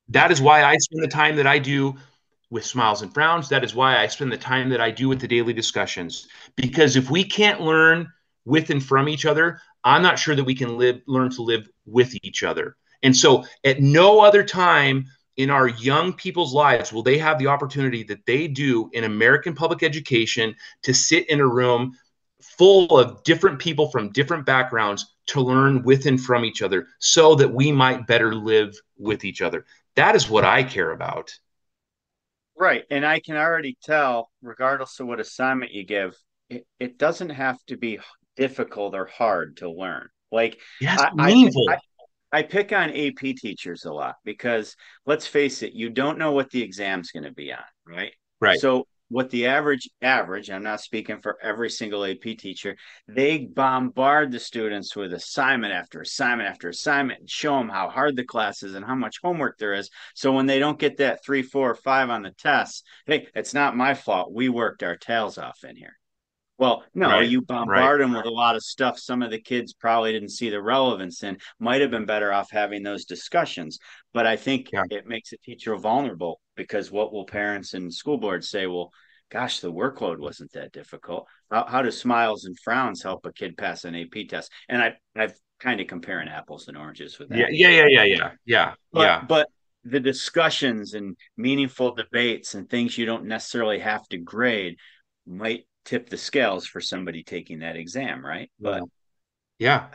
[0.09, 1.97] That is why I spend the time that I do
[2.51, 3.49] with smiles and frowns.
[3.49, 6.29] That is why I spend the time that I do with the daily discussions.
[6.57, 8.09] Because if we can't learn
[8.45, 11.69] with and from each other, I'm not sure that we can live learn to live
[11.87, 12.77] with each other.
[13.03, 17.47] And so at no other time in our young people's lives will they have the
[17.47, 21.93] opportunity that they do in American public education to sit in a room
[22.43, 27.35] full of different people from different backgrounds to learn with and from each other so
[27.35, 29.65] that we might better live with each other.
[29.97, 31.33] That is what I care about.
[32.61, 32.85] Right.
[32.91, 36.15] And I can already tell, regardless of what assignment you give,
[36.51, 37.99] it, it doesn't have to be
[38.37, 40.09] difficult or hard to learn.
[40.31, 41.71] Like, yes, I, meaningful.
[41.71, 46.19] I, I, I pick on AP teachers a lot because let's face it, you don't
[46.19, 48.13] know what the exam's going to be on, right?
[48.43, 48.61] Right.
[48.61, 52.77] So what the average average i'm not speaking for every single ap teacher
[53.09, 58.17] they bombard the students with assignment after assignment after assignment and show them how hard
[58.17, 59.91] the class is and how much homework there is.
[60.15, 63.55] So when they don't get that three four or five on the test hey it's
[63.55, 64.33] not my fault.
[64.33, 66.00] We worked our tails off in here
[66.61, 67.99] well, no, right, you bombard right.
[67.99, 68.99] them with a lot of stuff.
[68.99, 72.51] Some of the kids probably didn't see the relevance and might have been better off
[72.51, 73.79] having those discussions.
[74.13, 74.83] But I think yeah.
[74.91, 78.67] it makes a teacher vulnerable because what will parents and school boards say?
[78.67, 78.93] Well,
[79.33, 81.27] gosh, the workload wasn't that difficult.
[81.51, 84.53] How, how do smiles and frowns help a kid pass an AP test?
[84.69, 87.39] And I, I've kind of comparing apples and oranges with that.
[87.39, 88.75] Yeah, yeah, yeah, yeah, yeah, yeah.
[88.93, 89.25] But, yeah.
[89.27, 89.49] but
[89.85, 94.77] the discussions and meaningful debates and things you don't necessarily have to grade
[95.27, 98.51] might tip the scales for somebody taking that exam, right?
[98.61, 98.83] But
[99.59, 99.89] yeah,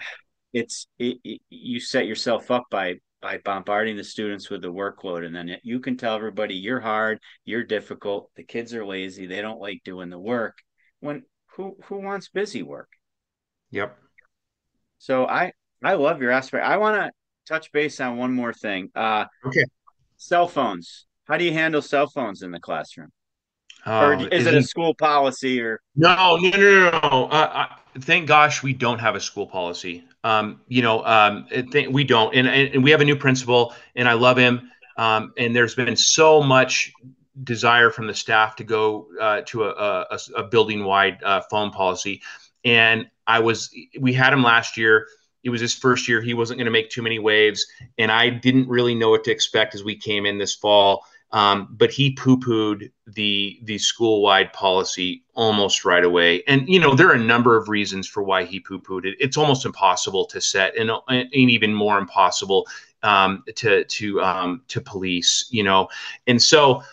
[0.54, 5.26] it's it, it, you set yourself up by by bombarding the students with the workload,
[5.26, 9.42] and then you can tell everybody you're hard, you're difficult, the kids are lazy, they
[9.42, 10.58] don't like doing the work.
[11.00, 11.24] When
[11.56, 12.90] who who wants busy work?
[13.72, 13.98] Yep.
[15.00, 16.66] So I I love your aspect.
[16.66, 17.12] I want to
[17.48, 18.90] touch base on one more thing.
[18.96, 19.66] Uh, okay.
[20.18, 21.06] Cell phones.
[21.26, 23.12] How do you handle cell phones in the classroom?
[23.86, 25.82] Or um, is it a school policy or?
[25.96, 27.26] No no no no, no.
[27.32, 30.04] Uh, I, thank gosh we don't have a school policy.
[30.24, 32.34] Um, you know um, th- we don't.
[32.36, 34.72] And, and we have a new principal and i love him.
[34.98, 36.92] Um, and there's been so much
[37.44, 41.72] desire from the staff to go uh, to a, a, a building wide uh, phone
[41.72, 42.22] policy.
[42.64, 45.08] And i was we had him last year.
[45.44, 46.22] It was his first year.
[46.22, 47.68] He wasn't going to make too many waves.
[48.00, 51.68] And i didn't really know what to expect as we came in this fall um,
[51.72, 56.44] but he poo-pooed the the school-wide policy almost right away.
[56.48, 59.16] And you know there are a number of reasons for why he poo-pooed it.
[59.20, 62.68] It's almost impossible to set, and, and even more impossible
[63.04, 65.48] um, to to um, to police.
[65.50, 65.90] You know,
[66.28, 66.84] and so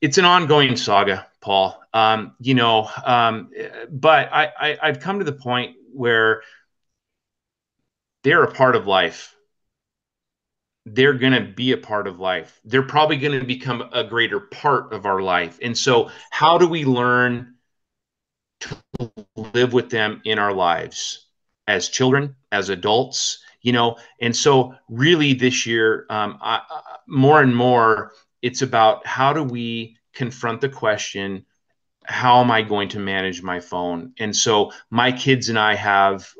[0.00, 1.80] it's an ongoing saga, Paul.
[1.92, 3.50] Um, you know, um,
[3.90, 6.42] but I, I I've come to the point where
[8.22, 9.36] they're a part of life
[10.84, 12.60] they're going to be a part of life.
[12.64, 15.58] They're probably going to become a greater part of our life.
[15.62, 17.54] And so, how do we learn
[18.60, 18.76] to
[19.36, 21.26] live with them in our lives
[21.66, 23.38] as children, as adults?
[23.62, 26.62] You know, and so really this year, um, I,
[27.06, 31.46] more and more, it's about how do we confront the question
[32.04, 34.12] how am I going to manage my phone?
[34.18, 36.32] And so my kids and I have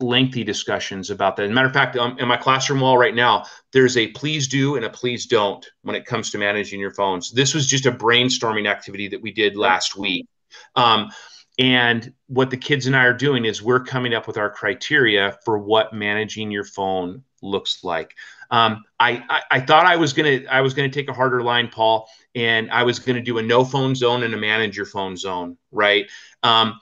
[0.00, 1.44] lengthy discussions about that.
[1.44, 4.48] As a matter of fact, um, in my classroom wall right now, there's a please
[4.48, 7.30] do and a please don't when it comes to managing your phones.
[7.30, 10.26] This was just a brainstorming activity that we did last week.
[10.74, 11.10] Um,
[11.58, 15.38] and what the kids and I are doing is we're coming up with our criteria
[15.44, 18.14] for what managing your phone looks like.
[18.50, 21.68] Um, I, I, I thought I was gonna I was gonna take a harder line,
[21.68, 25.16] Paul, and I was gonna do a no phone zone and a manage your phone
[25.16, 26.06] zone, right?
[26.42, 26.80] Um,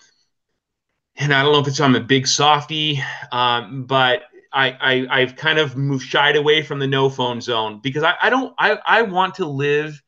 [1.19, 3.03] and I don't know if it's I'm a big softy,
[3.33, 7.81] um, but I, I have kind of moved shied away from the no phone zone
[7.83, 10.01] because I, I don't I, I want to live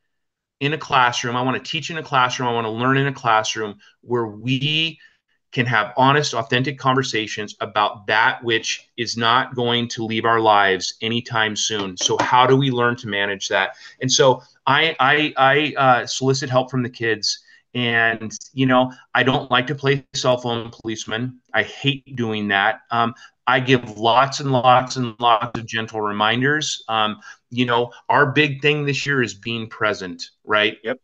[0.60, 1.36] in a classroom.
[1.36, 2.48] I want to teach in a classroom.
[2.48, 4.98] I want to learn in a classroom where we
[5.52, 10.94] can have honest, authentic conversations about that which is not going to leave our lives
[11.02, 11.96] anytime soon.
[11.96, 13.74] So how do we learn to manage that?
[14.00, 17.40] And so I I, I uh, solicit help from the kids
[17.74, 21.40] and, you know, I don't like to play cell phone policeman.
[21.54, 22.80] I hate doing that.
[22.90, 23.14] Um,
[23.46, 26.84] I give lots and lots and lots of gentle reminders.
[26.88, 27.18] Um,
[27.50, 30.78] you know, our big thing this year is being present, right?
[30.84, 30.98] Yep.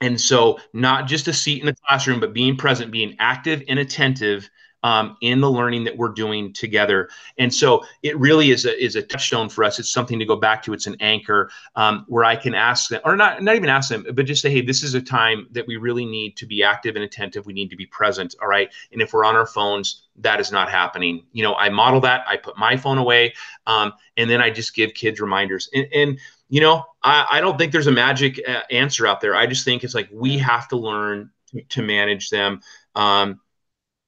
[0.00, 3.78] And so, not just a seat in the classroom, but being present, being active and
[3.78, 4.48] attentive
[4.84, 7.08] um, in the learning that we're doing together.
[7.38, 9.78] And so it really is a, is a touchstone for us.
[9.78, 10.74] It's something to go back to.
[10.74, 14.06] It's an anchor um, where I can ask them, or not, not even ask them,
[14.12, 16.96] but just say, hey, this is a time that we really need to be active
[16.96, 17.46] and attentive.
[17.46, 18.34] We need to be present.
[18.42, 18.70] All right.
[18.92, 21.24] And if we're on our phones, that is not happening.
[21.32, 22.22] You know, I model that.
[22.28, 23.32] I put my phone away,
[23.66, 25.70] um, and then I just give kids reminders.
[25.74, 26.20] And, and
[26.50, 29.34] you know, I, I, don't think there's a magic uh, answer out there.
[29.34, 32.60] I just think it's like we have to learn to, to manage them.
[32.94, 33.40] Um,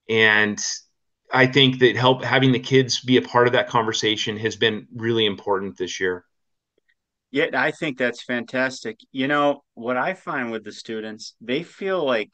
[0.08, 0.58] and
[1.32, 4.86] I think that help having the kids be a part of that conversation has been
[4.94, 6.24] really important this year.
[7.30, 8.98] Yeah, I think that's fantastic.
[9.12, 12.30] You know, what I find with the students, they feel like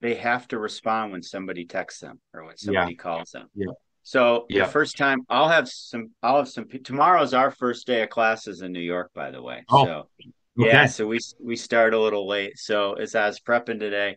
[0.00, 3.02] they have to respond when somebody texts them or when somebody yeah.
[3.02, 3.48] calls them.
[3.54, 3.72] Yeah.
[4.04, 4.64] So yeah.
[4.64, 6.66] the first time I'll have some, I'll have some.
[6.84, 9.64] Tomorrow's our first day of classes in New York, by the way.
[9.68, 10.32] Oh, so okay.
[10.56, 12.58] yeah, so we we start a little late.
[12.58, 14.16] So as I was prepping today,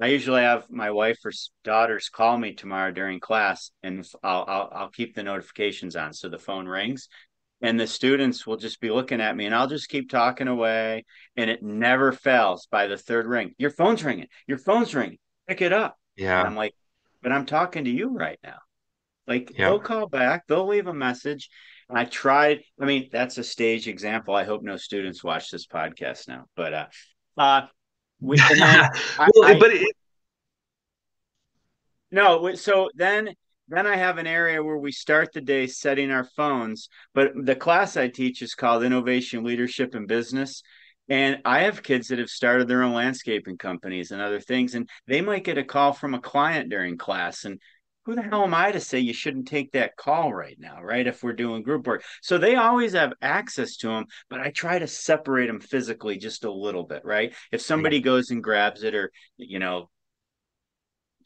[0.00, 1.32] I usually have my wife or
[1.64, 6.28] daughters call me tomorrow during class, and I'll, I'll I'll keep the notifications on so
[6.28, 7.08] the phone rings,
[7.60, 11.04] and the students will just be looking at me, and I'll just keep talking away,
[11.36, 12.68] and it never fails.
[12.70, 15.18] By the third ring, your phone's ringing, your phone's ringing,
[15.48, 15.96] pick it up.
[16.16, 16.74] Yeah, and I'm like,
[17.20, 18.58] but I'm talking to you right now.
[19.26, 19.66] Like yeah.
[19.66, 21.50] they'll call back, they'll leave a message.
[21.90, 22.60] I tried.
[22.80, 24.34] I mean, that's a stage example.
[24.34, 26.86] I hope no students watch this podcast now, but uh,
[27.36, 27.66] uh,
[28.20, 29.94] we, well, I, but it,
[32.10, 33.30] no, so then
[33.68, 36.88] then I have an area where we start the day setting our phones.
[37.14, 40.62] But the class I teach is called Innovation, Leadership, and Business.
[41.10, 44.88] And I have kids that have started their own landscaping companies and other things, and
[45.06, 47.44] they might get a call from a client during class.
[47.44, 47.60] And
[48.08, 51.06] who the hell am I to say you shouldn't take that call right now, right?
[51.06, 52.02] If we're doing group work.
[52.22, 56.44] So they always have access to them, but I try to separate them physically just
[56.44, 57.34] a little bit, right?
[57.52, 59.90] If somebody goes and grabs it or, you know,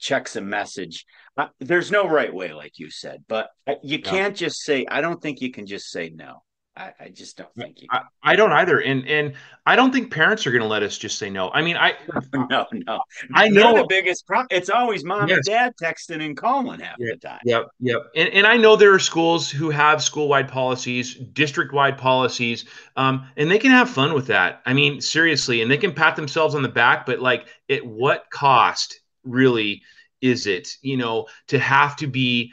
[0.00, 1.06] checks a message,
[1.36, 3.50] uh, there's no right way, like you said, but
[3.84, 6.42] you can't just say, I don't think you can just say no.
[6.74, 7.88] I, I just don't think you.
[7.90, 9.34] I, I, don't either, and and
[9.66, 11.50] I don't think parents are going to let us just say no.
[11.50, 11.94] I mean, I
[12.50, 13.00] no no.
[13.34, 14.48] I know the biggest problem.
[14.50, 15.36] It's always mom yes.
[15.36, 17.40] and dad texting and calling half yeah, the time.
[17.44, 17.98] Yep, yep.
[18.16, 22.64] And and I know there are schools who have school wide policies, district wide policies,
[22.96, 24.62] um, and they can have fun with that.
[24.64, 28.24] I mean, seriously, and they can pat themselves on the back, but like, at what
[28.30, 29.82] cost, really,
[30.22, 30.70] is it?
[30.80, 32.50] You know, to have to be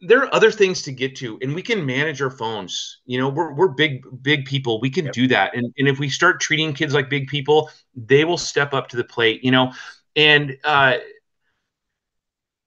[0.00, 3.00] there are other things to get to and we can manage our phones.
[3.04, 4.80] You know we're, we're big big people.
[4.80, 5.14] We can yep.
[5.14, 5.54] do that.
[5.54, 8.96] And, and if we start treating kids like big people they will step up to
[8.96, 9.72] the plate you know?
[10.16, 10.98] And uh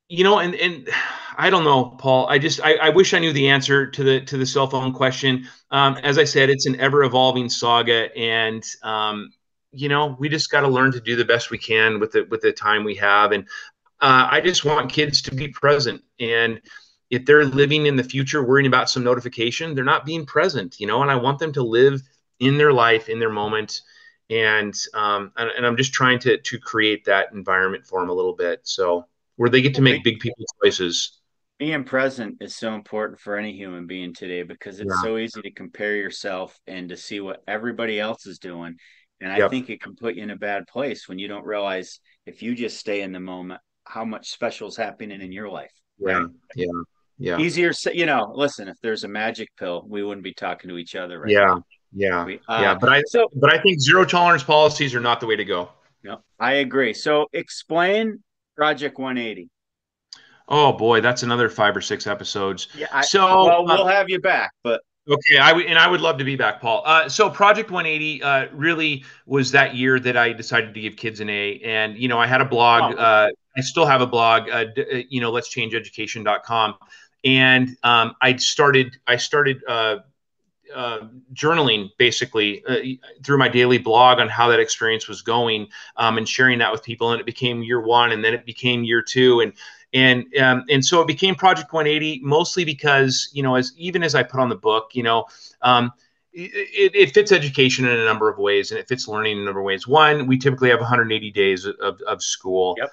[0.10, 0.90] you know and and
[1.38, 2.28] i don't know paul.
[2.28, 4.94] I just I, I wish i knew the answer to the to the cell phone
[4.94, 5.48] question.
[5.72, 9.32] Um as i said it's an ever evolving saga and um
[9.72, 12.24] you know we just got to learn to do the best we can with the
[12.30, 13.32] with the time we have.
[13.32, 13.46] And
[14.02, 16.04] uh, i just want kids to be present.
[16.20, 16.62] And
[17.14, 20.88] if they're living in the future worrying about some notification, they're not being present, you
[20.88, 22.02] know, and I want them to live
[22.40, 23.82] in their life, in their moment.
[24.32, 28.14] And, um, and, and I'm just trying to, to create that environment for them a
[28.14, 28.62] little bit.
[28.64, 29.06] So
[29.36, 31.20] where they get to make big people choices.
[31.60, 35.04] Being present is so important for any human being today because it's yeah.
[35.04, 38.76] so easy to compare yourself and to see what everybody else is doing.
[39.22, 39.52] And I yep.
[39.52, 42.56] think it can put you in a bad place when you don't realize if you
[42.56, 45.72] just stay in the moment, how much special is happening in your life.
[46.00, 46.14] Yeah.
[46.14, 46.28] Right?
[46.56, 50.70] Yeah yeah easier you know listen if there's a magic pill we wouldn't be talking
[50.70, 51.66] to each other right yeah now.
[51.94, 55.20] yeah we, uh, yeah but i so but i think zero tolerance policies are not
[55.20, 55.70] the way to go
[56.04, 58.22] no i agree so explain
[58.56, 59.50] project 180
[60.50, 64.10] oh boy that's another five or six episodes yeah I, so well we'll uh, have
[64.10, 66.82] you back but Okay, I w- and I would love to be back, Paul.
[66.86, 71.20] Uh, so Project 180 uh, really was that year that I decided to give kids
[71.20, 72.96] an A, and you know I had a blog.
[72.96, 72.98] Oh.
[72.98, 74.50] Uh, I still have a blog.
[74.50, 76.76] Uh, d- uh, you know, let's change education.com
[77.24, 79.98] and um, I started I started uh,
[80.74, 82.80] uh, journaling basically uh,
[83.24, 85.68] through my daily blog on how that experience was going
[85.98, 87.12] um, and sharing that with people.
[87.12, 89.54] And it became year one, and then it became year two, and
[89.94, 94.16] and um, and so it became Project 180 mostly because you know as even as
[94.16, 95.26] I put on the book, you know.
[95.62, 95.92] Um,
[96.36, 99.46] it, it, fits education in a number of ways and it fits learning in a
[99.46, 99.88] number of ways.
[99.88, 102.74] One, we typically have 180 days of, of school.
[102.80, 102.90] Yep.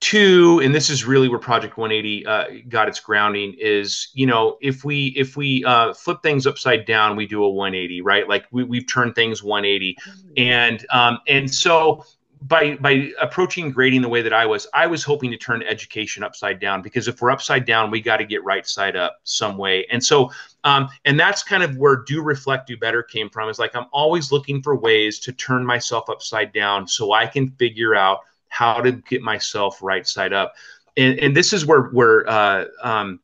[0.00, 4.56] Two and this is really where project 180 uh, got its grounding is you know
[4.62, 8.46] if we if we uh, flip things upside down we do a 180 right like
[8.50, 9.96] we, we've turned things 180
[10.38, 12.02] and um, and so
[12.42, 16.22] by by approaching grading the way that I was, I was hoping to turn education
[16.22, 19.58] upside down because if we're upside down, we got to get right side up some
[19.58, 19.86] way.
[19.90, 20.30] And so,
[20.64, 23.48] um, and that's kind of where do reflect, do better came from.
[23.48, 27.50] Is like I'm always looking for ways to turn myself upside down so I can
[27.52, 28.20] figure out
[28.50, 30.52] how to get myself right side up.
[30.96, 33.20] And and this is where where uh, um,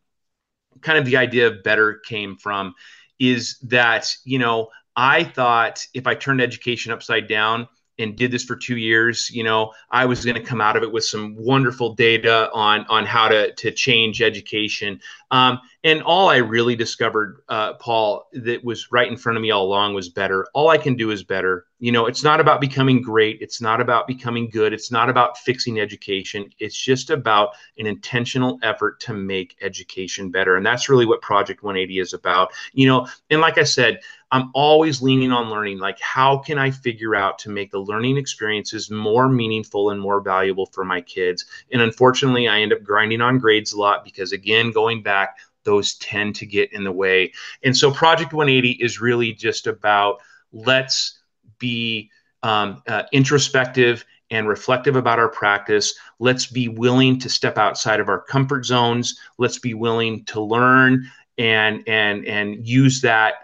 [0.81, 2.75] kind of the idea of better came from,
[3.19, 7.69] is that you know I thought if I turned education upside down
[7.99, 10.83] and did this for two years, you know, I was going to come out of
[10.83, 15.01] it with some wonderful data on on how to to change education.
[15.31, 19.53] Um, and all I really discovered, uh, Paul, that was right in front of me
[19.53, 20.45] all along was better.
[20.53, 21.67] All I can do is better.
[21.79, 23.39] You know, it's not about becoming great.
[23.41, 24.73] It's not about becoming good.
[24.73, 26.51] It's not about fixing education.
[26.59, 30.57] It's just about an intentional effort to make education better.
[30.57, 32.51] And that's really what Project 180 is about.
[32.73, 34.01] You know, and like I said,
[34.33, 35.79] I'm always leaning on learning.
[35.79, 40.21] Like, how can I figure out to make the learning experiences more meaningful and more
[40.21, 41.45] valuable for my kids?
[41.71, 45.97] And unfortunately, I end up grinding on grades a lot because, again, going back, those
[45.97, 47.35] tend to get in the way.
[47.63, 50.21] And so, Project 180 is really just about
[50.53, 51.19] let's
[51.59, 52.11] be
[52.43, 55.95] um, uh, introspective and reflective about our practice.
[56.19, 59.21] Let's be willing to step outside of our comfort zones.
[59.39, 63.35] Let's be willing to learn and and and use that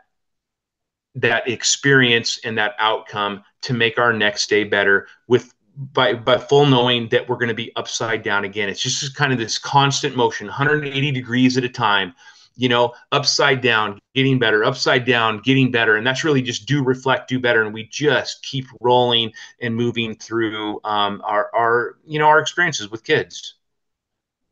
[1.15, 6.67] that experience and that outcome to make our next day better with by by full
[6.67, 8.69] knowing that we're going to be upside down again.
[8.69, 12.15] It's just kind of this constant motion 180 degrees at a time
[12.57, 15.97] you know upside down getting better upside down getting better.
[15.97, 17.63] And that's really just do reflect do better.
[17.63, 22.91] And we just keep rolling and moving through um, our our you know our experiences
[22.91, 23.55] with kids.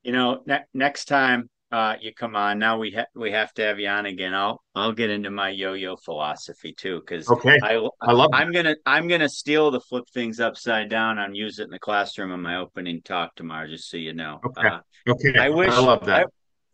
[0.03, 2.59] You know ne- next time uh, you come on.
[2.59, 4.35] Now we ha- we have to have you on again.
[4.35, 8.31] I'll I'll get into my yo-yo philosophy too because okay, I, I love.
[8.33, 11.79] I'm gonna I'm gonna steal the flip things upside down and use it in the
[11.79, 13.69] classroom in my opening talk tomorrow.
[13.69, 14.41] Just so you know.
[14.45, 14.69] Okay.
[14.69, 15.39] Uh, okay.
[15.39, 16.27] I wish I love that.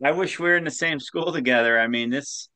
[0.02, 1.78] I, I wish we were in the same school together.
[1.78, 2.48] I mean, this.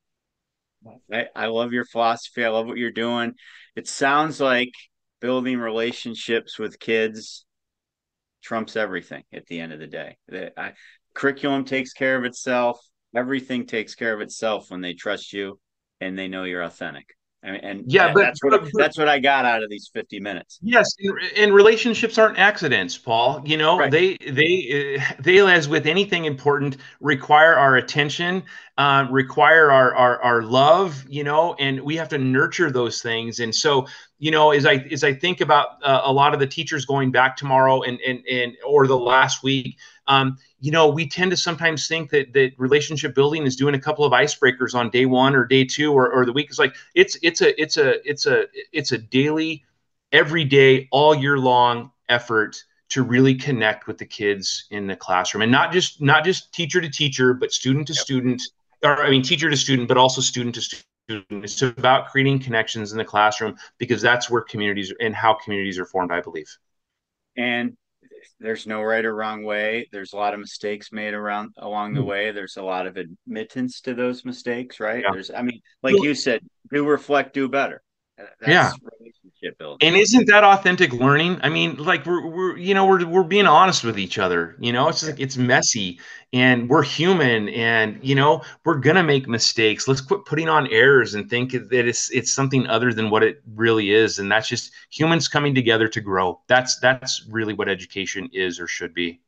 [1.13, 2.43] I, I love your philosophy.
[2.43, 3.35] I love what you're doing.
[3.77, 4.73] It sounds like
[5.21, 7.45] building relationships with kids
[8.43, 10.17] trumps everything at the end of the day.
[10.57, 10.73] I,
[11.15, 12.81] curriculum takes care of itself.
[13.15, 15.59] Everything takes care of itself when they trust you
[16.01, 17.17] and they know you're authentic.
[17.43, 19.91] I mean, and yeah, but that's what but, that's what I got out of these
[19.95, 20.59] 50 minutes.
[20.61, 23.43] Yes, and, and relationships aren't accidents, Paul.
[23.47, 23.91] You know, right.
[23.91, 28.43] they they uh, they as with anything important require our attention,
[28.77, 31.03] uh, require our, our our love.
[31.09, 33.41] You know, and we have to nurture those things.
[33.41, 33.87] And so,
[34.19, 37.11] you know, as I as I think about uh, a lot of the teachers going
[37.11, 39.79] back tomorrow and and and or the last week,
[40.11, 43.81] um, you know, we tend to sometimes think that that relationship building is doing a
[43.81, 46.49] couple of icebreakers on day one or day two or, or the week.
[46.51, 49.65] It's like it's it's a it's a it's a it's a daily,
[50.11, 55.43] every day, all year long effort to really connect with the kids in the classroom
[55.43, 58.03] and not just not just teacher to teacher, but student to yep.
[58.03, 58.43] student,
[58.83, 60.85] or I mean teacher to student, but also student to student.
[61.31, 65.87] It's about creating connections in the classroom because that's where communities and how communities are
[65.87, 66.51] formed, I believe.
[67.37, 67.77] And
[68.41, 69.89] there's no right or wrong way.
[69.93, 72.09] There's a lot of mistakes made around along the hmm.
[72.09, 72.33] way.
[72.33, 75.03] There's a lot of admittance to those mistakes, right?
[75.03, 75.13] Yeah.
[75.13, 76.41] There's, I mean, like you said,
[76.73, 77.83] do reflect, do better.
[78.41, 78.71] That's yeah.
[78.99, 79.87] relationship building.
[79.87, 81.41] And isn't that authentic learning?
[81.43, 84.57] I mean, like we're, we're you know we're we're being honest with each other.
[84.59, 85.99] You know, it's like it's messy,
[86.33, 89.89] and we're human, and you know we're gonna make mistakes.
[89.89, 93.43] Let's quit putting on airs and think that it's it's something other than what it
[93.55, 96.41] really is, and that's just humans coming together to grow.
[96.47, 99.21] That's that's really what education is or should be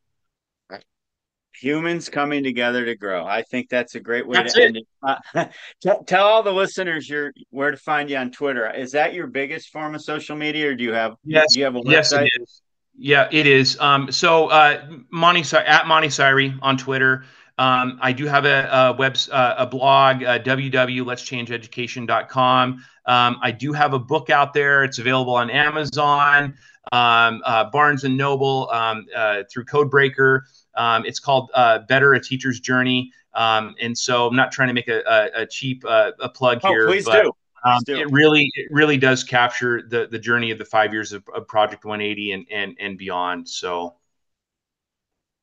[1.59, 3.25] humans coming together to grow.
[3.25, 4.65] I think that's a great way that's to it.
[4.65, 4.87] end it.
[5.01, 5.45] Uh,
[5.81, 8.69] t- tell all the listeners your where to find you on Twitter.
[8.73, 11.15] Is that your biggest form of social media, or do you have?
[11.23, 12.25] Yes, do you have a yes, website?
[12.25, 12.61] It is.
[12.95, 13.79] Yeah, it is.
[13.79, 17.25] Um, so uh, Monte at Monte Syrie on Twitter.
[17.57, 22.83] Um, I do have a, a web uh, a blog uh, www.letschangeeducation.com.
[23.05, 24.83] Um, I do have a book out there.
[24.83, 26.55] It's available on Amazon,
[26.91, 30.41] um, uh, Barnes and Noble, um, uh, through Codebreaker.
[30.75, 33.11] Um, it's called uh, Better: A Teacher's Journey.
[33.33, 36.59] Um, and so I'm not trying to make a, a, a cheap uh, a plug
[36.63, 36.87] oh, here.
[36.87, 37.31] Please but, do.
[37.65, 41.23] Um, it really it really does capture the the journey of the five years of,
[41.33, 43.47] of, Project 180 and and and beyond.
[43.47, 43.95] So,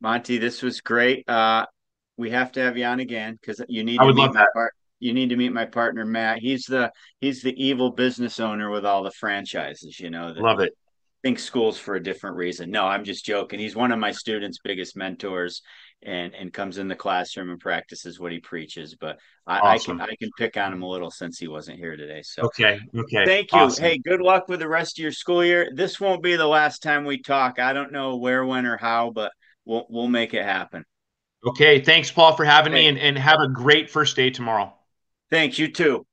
[0.00, 1.26] Monte, this was great.
[1.28, 1.64] Uh,
[2.18, 3.98] we have to have you on again because you need.
[3.98, 4.48] I would love that.
[4.52, 6.40] Part- you need to meet my partner Matt.
[6.40, 9.98] He's the he's the evil business owner with all the franchises.
[9.98, 10.74] You know, love it
[11.22, 12.70] think schools for a different reason.
[12.70, 13.58] No, I'm just joking.
[13.58, 15.62] He's one of my students' biggest mentors,
[16.02, 18.94] and and comes in the classroom and practices what he preaches.
[18.94, 20.00] But I, awesome.
[20.00, 22.22] I can I can pick on him a little since he wasn't here today.
[22.22, 23.24] So okay, okay.
[23.24, 23.58] Thank you.
[23.58, 23.84] Awesome.
[23.84, 25.70] Hey, good luck with the rest of your school year.
[25.74, 27.58] This won't be the last time we talk.
[27.58, 29.32] I don't know where, when, or how, but
[29.64, 30.84] we'll we'll make it happen.
[31.46, 31.80] Okay.
[31.80, 34.74] Thanks, Paul, for having me, and, and have a great first day tomorrow.
[35.30, 35.58] Thanks.
[35.58, 36.06] You too.